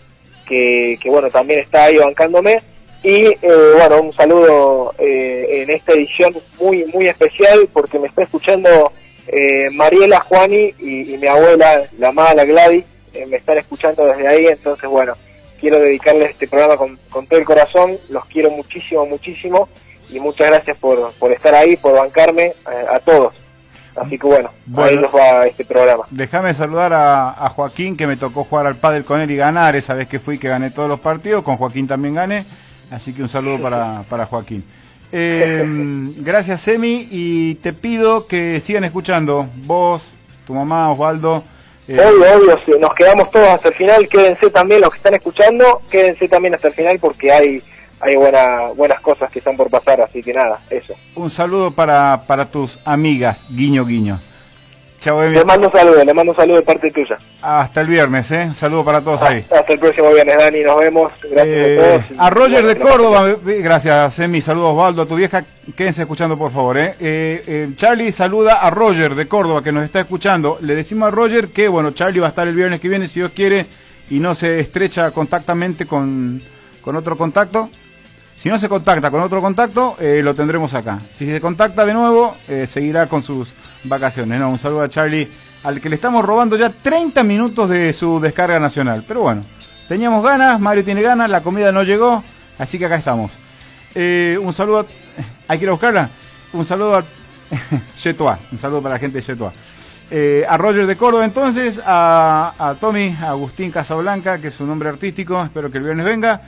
que, 0.47 0.99
que 1.01 1.09
bueno, 1.09 1.31
también 1.31 1.61
está 1.61 1.85
ahí 1.85 1.97
bancándome. 1.97 2.61
Y 3.01 3.25
eh, 3.25 3.37
bueno, 3.75 4.01
un 4.01 4.13
saludo 4.13 4.93
eh, 4.99 5.63
en 5.63 5.69
esta 5.71 5.93
edición 5.93 6.35
muy, 6.59 6.85
muy 6.93 7.07
especial 7.07 7.67
porque 7.73 7.97
me 7.97 8.07
está 8.07 8.23
escuchando 8.23 8.91
eh, 9.27 9.69
Mariela, 9.71 10.19
Juani 10.19 10.75
y, 10.77 11.13
y 11.13 11.17
mi 11.17 11.27
abuela, 11.27 11.83
la 11.97 12.09
amada 12.09 12.43
Gladys, 12.43 12.83
eh, 13.13 13.25
me 13.27 13.37
están 13.37 13.57
escuchando 13.57 14.05
desde 14.05 14.27
ahí, 14.27 14.45
entonces 14.47 14.89
bueno, 14.89 15.13
quiero 15.59 15.79
dedicarles 15.79 16.31
este 16.31 16.47
programa 16.47 16.77
con, 16.77 16.97
con 17.09 17.25
todo 17.27 17.39
el 17.39 17.45
corazón, 17.45 17.97
los 18.09 18.25
quiero 18.25 18.49
muchísimo, 18.51 19.05
muchísimo 19.05 19.67
y 20.09 20.19
muchas 20.19 20.47
gracias 20.49 20.77
por, 20.77 21.11
por 21.13 21.31
estar 21.31 21.53
ahí, 21.55 21.75
por 21.77 21.93
bancarme 21.93 22.45
eh, 22.45 22.53
a 22.91 22.99
todos. 22.99 23.33
Así 23.95 24.17
que 24.17 24.27
bueno, 24.27 24.49
ahí 24.49 24.63
Bueno. 24.67 25.01
nos 25.01 25.13
va 25.15 25.45
este 25.47 25.65
programa. 25.65 26.05
Déjame 26.09 26.53
saludar 26.53 26.93
a, 26.93 27.31
a 27.31 27.49
Joaquín, 27.49 27.97
que 27.97 28.07
me 28.07 28.15
tocó 28.15 28.45
jugar 28.45 28.65
al 28.67 28.75
pádel 28.77 29.03
con 29.03 29.19
él 29.19 29.29
y 29.29 29.35
ganar. 29.35 29.75
Esa 29.75 29.93
vez 29.93 30.07
que 30.07 30.19
fui, 30.19 30.37
que 30.37 30.47
gané 30.47 30.69
todos 30.71 30.87
los 30.87 31.01
partidos. 31.01 31.43
Con 31.43 31.57
Joaquín 31.57 31.85
también 31.87 32.15
gané. 32.15 32.45
Así 32.91 33.11
que 33.13 33.21
un 33.23 33.27
saludo 33.29 33.59
para, 33.61 34.03
para 34.09 34.25
Joaquín. 34.25 34.63
Eh, 35.11 35.65
gracias, 36.17 36.65
Emi. 36.69 37.07
Y 37.11 37.55
te 37.55 37.73
pido 37.73 38.25
que 38.25 38.61
sigan 38.61 38.85
escuchando. 38.85 39.49
Vos, 39.65 40.11
tu 40.47 40.53
mamá, 40.53 40.89
Osvaldo. 40.91 41.43
Eh, 41.89 41.99
Obvio, 41.99 42.37
obvio, 42.37 42.79
nos 42.79 42.93
quedamos 42.93 43.31
todos 43.31 43.47
hasta 43.47 43.69
el 43.69 43.75
final, 43.75 44.07
quédense 44.07 44.49
también 44.49 44.81
los 44.81 44.91
que 44.91 44.97
están 44.97 45.15
escuchando, 45.15 45.81
quédense 45.89 46.27
también 46.27 46.55
hasta 46.55 46.69
el 46.69 46.73
final 46.73 46.99
porque 46.99 47.31
hay 47.31 47.63
hay 48.01 48.15
buena, 48.15 48.69
buenas 48.75 49.01
cosas 49.01 49.29
que 49.29 49.39
están 49.39 49.57
por 49.57 49.69
pasar, 49.69 49.99
así 50.01 50.21
que 50.21 50.33
nada, 50.33 50.59
eso. 50.69 50.93
un 51.15 51.29
saludo 51.29 51.71
para, 51.71 52.21
para 52.27 52.45
tus 52.45 52.79
amigas. 52.85 53.43
Guiño, 53.49 53.85
guiño. 53.85 54.19
Emi. 55.05 55.35
Le 55.35 55.45
mando 55.45 55.67
un 55.67 55.73
saludo, 55.73 56.03
le 56.03 56.13
mando 56.13 56.31
un 56.31 56.35
saludo 56.37 56.57
de 56.57 56.61
parte 56.63 56.91
tuya. 56.91 57.17
Hasta 57.41 57.81
el 57.81 57.87
viernes, 57.87 58.29
¿eh? 58.31 58.43
Un 58.47 58.55
saludo 58.55 58.83
para 58.83 59.01
todos 59.01 59.21
ahí. 59.23 59.45
Hasta 59.49 59.73
el 59.73 59.79
próximo 59.79 60.11
viernes, 60.11 60.37
Dani, 60.37 60.61
nos 60.61 60.77
vemos. 60.79 61.11
Gracias 61.23 61.47
Eh, 61.57 61.79
a 61.79 62.05
todos. 62.07 62.19
a 62.19 62.29
Roger 62.29 62.65
de 62.65 62.77
Córdoba, 62.77 63.29
eh, 63.29 63.61
gracias, 63.61 64.19
Emi. 64.19 64.41
Saludos, 64.41 64.71
Osvaldo, 64.73 65.01
a 65.03 65.05
tu 65.05 65.15
vieja. 65.15 65.43
Quédense 65.75 66.01
escuchando, 66.01 66.37
por 66.37 66.51
favor. 66.51 66.77
Eh. 66.77 66.95
Eh, 66.99 67.43
eh, 67.47 67.69
Charlie 67.75 68.11
saluda 68.11 68.55
a 68.55 68.69
Roger 68.69 69.15
de 69.15 69.27
Córdoba, 69.27 69.63
que 69.63 69.71
nos 69.71 69.83
está 69.85 70.01
escuchando. 70.01 70.57
Le 70.61 70.75
decimos 70.75 71.07
a 71.07 71.11
Roger 71.11 71.47
que, 71.49 71.67
bueno, 71.67 71.91
Charlie 71.91 72.19
va 72.19 72.27
a 72.27 72.29
estar 72.29 72.47
el 72.47 72.55
viernes 72.55 72.81
que 72.81 72.89
viene, 72.89 73.07
si 73.07 73.19
Dios 73.21 73.31
quiere, 73.33 73.65
y 74.09 74.19
no 74.19 74.35
se 74.35 74.59
estrecha 74.59 75.11
contactamente 75.11 75.85
con, 75.85 76.41
con 76.81 76.95
otro 76.95 77.15
contacto. 77.17 77.69
Si 78.39 78.47
no 78.47 78.57
se 78.57 78.69
contacta 78.69 79.11
con 79.11 79.19
otro 79.19 79.41
contacto, 79.41 79.97
eh, 79.99 80.21
lo 80.23 80.33
tendremos 80.33 80.73
acá. 80.73 81.01
Si 81.11 81.25
se 81.25 81.41
contacta 81.41 81.85
de 81.85 81.93
nuevo, 81.93 82.37
eh, 82.47 82.65
seguirá 82.65 83.07
con 83.07 83.21
sus 83.21 83.53
vacaciones. 83.83 84.39
Un 84.39 84.57
saludo 84.57 84.83
a 84.83 84.87
Charlie, 84.87 85.29
al 85.65 85.81
que 85.81 85.89
le 85.89 85.95
estamos 85.95 86.23
robando 86.23 86.55
ya 86.55 86.69
30 86.69 87.21
minutos 87.23 87.69
de 87.69 87.91
su 87.91 88.21
descarga 88.21 88.57
nacional. 88.57 89.03
Pero 89.05 89.23
bueno, 89.23 89.43
teníamos 89.89 90.23
ganas, 90.23 90.57
Mario 90.57 90.85
tiene 90.85 91.01
ganas, 91.01 91.29
la 91.29 91.41
comida 91.41 91.73
no 91.73 91.83
llegó, 91.83 92.23
así 92.57 92.79
que 92.79 92.85
acá 92.85 92.95
estamos. 92.95 93.29
Eh, 93.93 94.39
un 94.41 94.53
saludo, 94.53 94.79
a... 94.79 94.85
¿hay 95.49 95.59
que 95.59 95.69
buscarla? 95.69 96.09
Un 96.53 96.63
saludo 96.63 96.95
a 96.95 97.03
Yetua, 98.01 98.39
un 98.53 98.57
saludo 98.57 98.81
para 98.81 98.95
la 98.95 98.99
gente 98.99 99.19
de 99.19 99.27
Yetua. 99.27 99.51
Eh, 100.11 100.45
a 100.47 100.55
Roger 100.55 100.87
de 100.87 100.95
Córdoba 100.95 101.25
entonces, 101.25 101.81
a, 101.85 102.53
a 102.57 102.75
Tommy, 102.75 103.17
a 103.19 103.31
Agustín 103.31 103.69
Casablanca, 103.69 104.37
que 104.37 104.47
es 104.47 104.53
su 104.53 104.65
nombre 104.65 104.87
artístico, 104.87 105.43
espero 105.43 105.69
que 105.69 105.79
el 105.79 105.83
viernes 105.83 106.05
venga. 106.05 106.41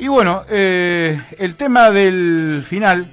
Y 0.00 0.06
bueno, 0.06 0.44
eh, 0.48 1.20
el 1.38 1.56
tema 1.56 1.90
del 1.90 2.62
final 2.64 3.10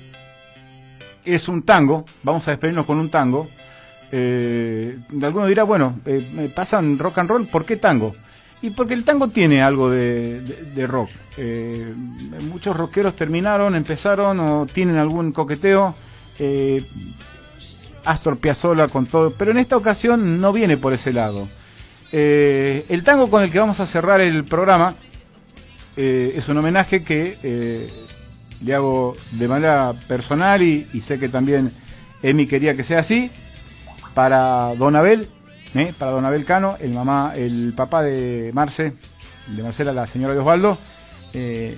es 1.25 1.47
un 1.47 1.63
tango, 1.63 2.05
vamos 2.21 2.47
a 2.47 2.51
despedirnos 2.51 2.85
con 2.85 2.99
un 2.99 3.09
tango. 3.09 3.47
Eh, 4.11 4.97
alguno 5.21 5.47
dirá, 5.47 5.63
bueno, 5.63 5.99
eh, 6.05 6.51
pasan 6.55 6.99
rock 6.99 7.17
and 7.17 7.29
roll, 7.29 7.47
¿por 7.47 7.65
qué 7.65 7.77
tango? 7.77 8.13
Y 8.61 8.69
porque 8.69 8.93
el 8.93 9.03
tango 9.03 9.29
tiene 9.29 9.63
algo 9.63 9.89
de, 9.89 10.85
rock. 10.87 11.09
Eh, 11.37 11.91
muchos 12.49 12.77
rockeros 12.77 13.15
terminaron, 13.15 13.75
empezaron 13.75 14.39
o 14.39 14.65
tienen 14.65 14.97
algún 14.97 15.31
coqueteo. 15.31 15.95
Astor 18.05 18.37
Piazzolla 18.37 18.87
con 18.87 19.07
todo, 19.07 19.31
pero 19.31 19.51
en 19.51 19.57
esta 19.57 19.75
ocasión 19.75 20.39
no 20.39 20.53
viene 20.53 20.77
por 20.77 20.93
ese 20.93 21.11
lado. 21.11 21.47
El 22.11 23.03
tango 23.03 23.29
con 23.29 23.43
el 23.43 23.51
que 23.51 23.59
vamos 23.59 23.79
a 23.79 23.85
cerrar 23.85 24.21
el 24.21 24.43
programa 24.45 24.95
eh, 25.97 26.33
es 26.35 26.47
un 26.49 26.57
homenaje 26.57 27.03
que 27.03 27.37
eh, 27.41 27.89
le 28.63 28.73
hago 28.73 29.15
de 29.31 29.47
manera 29.47 29.93
personal 30.07 30.61
y, 30.61 30.85
sé 30.99 31.19
que 31.19 31.29
también 31.29 31.69
Emi 32.21 32.47
quería 32.47 32.75
que 32.75 32.83
sea 32.83 32.99
así 32.99 33.31
para 34.13 34.75
Don 34.75 34.95
Abel, 34.95 35.29
¿eh? 35.73 35.93
para 35.97 36.11
Don 36.11 36.25
Abel 36.25 36.45
Cano, 36.45 36.77
el 36.79 36.91
mamá, 36.91 37.33
el 37.35 37.73
papá 37.75 38.01
de 38.01 38.51
Marce, 38.53 38.93
de 39.47 39.63
Marcela, 39.63 39.93
la 39.93 40.07
señora 40.07 40.33
de 40.33 40.39
Osvaldo, 40.39 40.77
que, 41.33 41.77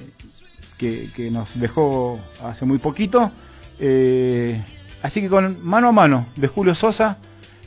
que 0.78 1.32
nos 1.32 1.60
dejó 1.60 2.20
hace 2.44 2.66
muy 2.66 2.78
poquito. 2.78 3.32
Así 5.02 5.22
que 5.22 5.30
con 5.30 5.64
mano 5.66 5.90
a 5.90 5.92
mano 5.92 6.28
de 6.36 6.48
Julio 6.48 6.76
Sosa, 6.76 7.18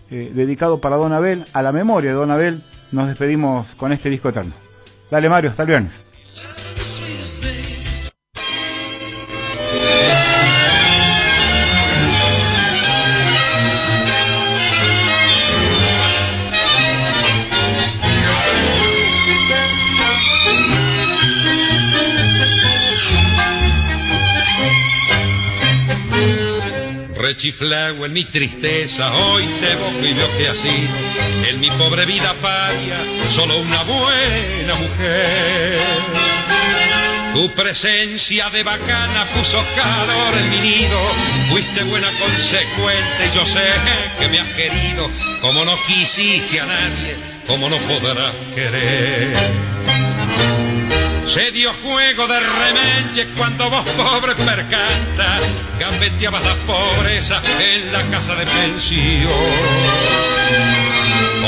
dedicado 0.08 0.80
para 0.80 0.96
Don 0.96 1.12
Abel, 1.12 1.44
a 1.52 1.62
la 1.62 1.72
memoria 1.72 2.10
de 2.10 2.16
Don 2.16 2.30
Abel, 2.30 2.62
nos 2.92 3.08
despedimos 3.08 3.74
con 3.74 3.92
este 3.92 4.08
disco 4.08 4.28
eterno. 4.28 4.52
Dale 5.10 5.28
Mario, 5.28 5.50
hasta 5.50 5.64
el 5.64 5.68
viernes. 5.68 6.09
Rechiflao 27.40 28.04
en 28.04 28.12
mi 28.12 28.22
tristeza, 28.24 29.10
hoy 29.14 29.46
te 29.60 29.72
evoco 29.72 30.06
y 30.06 30.12
veo 30.12 30.28
que 30.36 30.46
así, 30.48 30.88
en 31.48 31.58
mi 31.58 31.70
pobre 31.70 32.04
vida 32.04 32.34
paria, 32.42 32.98
solo 33.30 33.58
una 33.60 33.82
buena 33.84 34.74
mujer. 34.74 35.78
Tu 37.32 37.50
presencia 37.52 38.50
de 38.50 38.62
bacana 38.62 39.26
puso 39.34 39.56
calor 39.74 40.34
en 40.38 40.50
mi 40.50 40.58
nido, 40.58 41.00
fuiste 41.48 41.82
buena 41.84 42.08
consecuente 42.18 43.30
y 43.32 43.34
yo 43.34 43.46
sé 43.46 43.64
que 44.18 44.28
me 44.28 44.38
has 44.38 44.48
querido, 44.48 45.10
como 45.40 45.64
no 45.64 45.76
quisiste 45.86 46.60
a 46.60 46.66
nadie, 46.66 47.16
como 47.46 47.70
no 47.70 47.78
podrás 47.78 48.34
querer. 48.54 49.34
Se 51.32 51.52
dio 51.52 51.72
juego 51.74 52.26
de 52.26 52.40
remenche 52.40 53.28
cuando 53.36 53.70
vos 53.70 53.84
pobre 53.90 54.34
percanta 54.34 55.38
gambeteabas 55.78 56.44
la 56.44 56.56
pobreza 56.66 57.40
en 57.60 57.92
la 57.92 58.02
casa 58.10 58.34
de 58.34 58.44
pensión. 58.46 59.30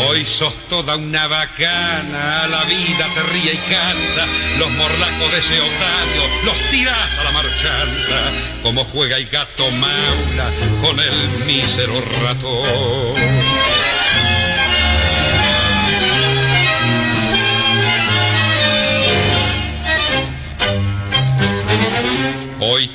Hoy 0.07 0.24
sos 0.24 0.55
toda 0.68 0.95
una 0.95 1.26
bacana, 1.26 2.47
la 2.47 2.62
vida 2.64 3.09
te 3.12 3.22
ríe 3.33 3.55
y 3.55 3.57
canta, 3.57 4.26
los 4.61 4.70
morlacos 4.70 5.33
de 5.33 5.39
ese 5.39 5.59
otario 5.59 6.22
los 6.45 6.70
tirás 6.70 7.18
a 7.18 7.24
la 7.24 7.33
marchanta, 7.33 8.62
como 8.62 8.85
juega 8.85 9.16
el 9.16 9.26
gato 9.26 9.68
maula 9.72 10.51
con 10.80 11.01
el 11.01 11.45
mísero 11.45 12.01
ratón. 12.22 13.51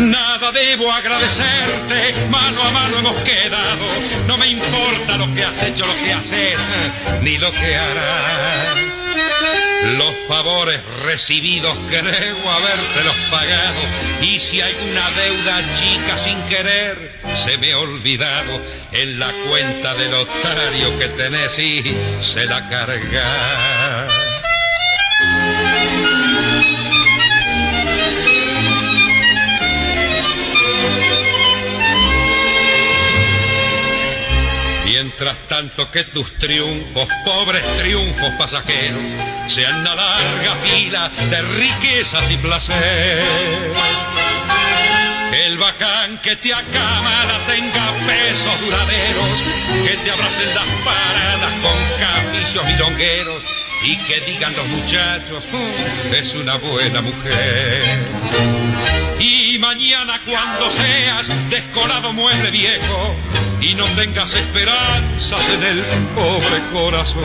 Nada 0.00 0.50
debo 0.52 0.90
agradecerte, 0.90 2.28
mano 2.30 2.62
a 2.62 2.70
mano 2.70 2.98
hemos 3.00 3.16
quedado. 3.16 3.86
No 4.26 4.38
me 4.38 4.48
importa 4.48 5.18
lo 5.18 5.32
que 5.34 5.44
has 5.44 5.62
hecho, 5.62 5.84
lo 5.84 5.94
que 6.02 6.12
haces, 6.12 6.56
ni 7.20 7.36
lo 7.36 7.50
que 7.52 7.76
harás. 7.76 8.78
Los 9.98 10.14
favores 10.26 10.80
recibidos 11.04 11.78
creo 11.86 12.50
habértelos 12.50 13.14
pagado. 13.30 13.80
Y 14.22 14.40
si 14.40 14.62
hay 14.62 14.74
una 14.90 15.10
deuda 15.10 15.60
chica 15.74 16.16
sin 16.16 16.40
querer, 16.44 17.20
se 17.34 17.58
me 17.58 17.72
ha 17.72 17.78
olvidado 17.78 18.58
en 18.92 19.18
la 19.18 19.30
cuenta 19.50 19.94
del 19.96 20.14
otario 20.14 20.98
que 20.98 21.08
tenés 21.08 21.58
y 21.58 21.94
se 22.20 22.46
la 22.46 22.66
carga. 22.70 24.08
Tanto 35.60 35.90
que 35.90 36.04
tus 36.04 36.38
triunfos, 36.38 37.06
pobres 37.22 37.62
triunfos 37.76 38.30
pasajeros, 38.38 39.02
sean 39.46 39.80
una 39.82 39.94
larga 39.94 40.54
fila 40.64 41.10
de 41.28 41.42
riquezas 41.42 42.30
y 42.30 42.38
placer. 42.38 43.22
El 45.44 45.58
bacán 45.58 46.16
que 46.22 46.36
te 46.36 46.54
acamala 46.54 47.40
tenga 47.46 47.92
pesos 48.06 48.58
duraderos, 48.62 49.42
que 49.84 49.98
te 50.02 50.10
abracen 50.10 50.48
las 50.54 50.64
paradas 50.82 51.52
con 51.60 51.78
caficios 51.98 52.64
milongueros 52.64 53.44
y 53.82 53.98
que 53.98 54.20
digan 54.20 54.56
los 54.56 54.66
muchachos, 54.66 55.44
"Mm, 55.52 56.14
es 56.14 56.34
una 56.36 56.56
buena 56.56 57.02
mujer. 57.02 57.82
Y 59.20 59.58
mañana 59.58 60.18
cuando 60.24 60.70
seas 60.70 61.28
descolado 61.50 62.12
mueble 62.14 62.50
viejo 62.50 63.14
y 63.60 63.74
no 63.74 63.84
tengas 63.94 64.32
esperanzas 64.34 65.46
en 65.50 65.62
el 65.62 65.84
pobre 66.14 66.62
corazón. 66.72 67.22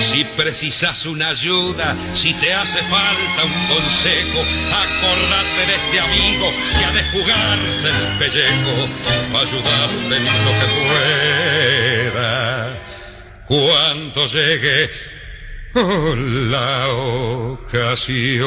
Si 0.00 0.24
precisas 0.24 1.04
una 1.04 1.28
ayuda, 1.28 1.94
si 2.14 2.32
te 2.32 2.52
hace 2.54 2.78
falta 2.84 3.44
un 3.44 3.66
consejo, 3.66 4.40
acordate 4.72 5.66
de 5.66 5.74
este 5.74 6.00
amigo 6.00 6.50
que 6.78 6.84
ha 6.84 6.92
de 6.92 7.02
jugarse 7.10 7.88
el 7.88 8.18
pellejo 8.18 8.88
para 9.32 9.46
ayudarte 9.46 10.16
en 10.16 10.24
lo 10.24 10.52
que 10.60 10.66
pueda. 12.10 12.80
Cuando 13.46 14.26
llegue 14.28 15.13
la 16.50 16.88
ocasión. 17.58 18.44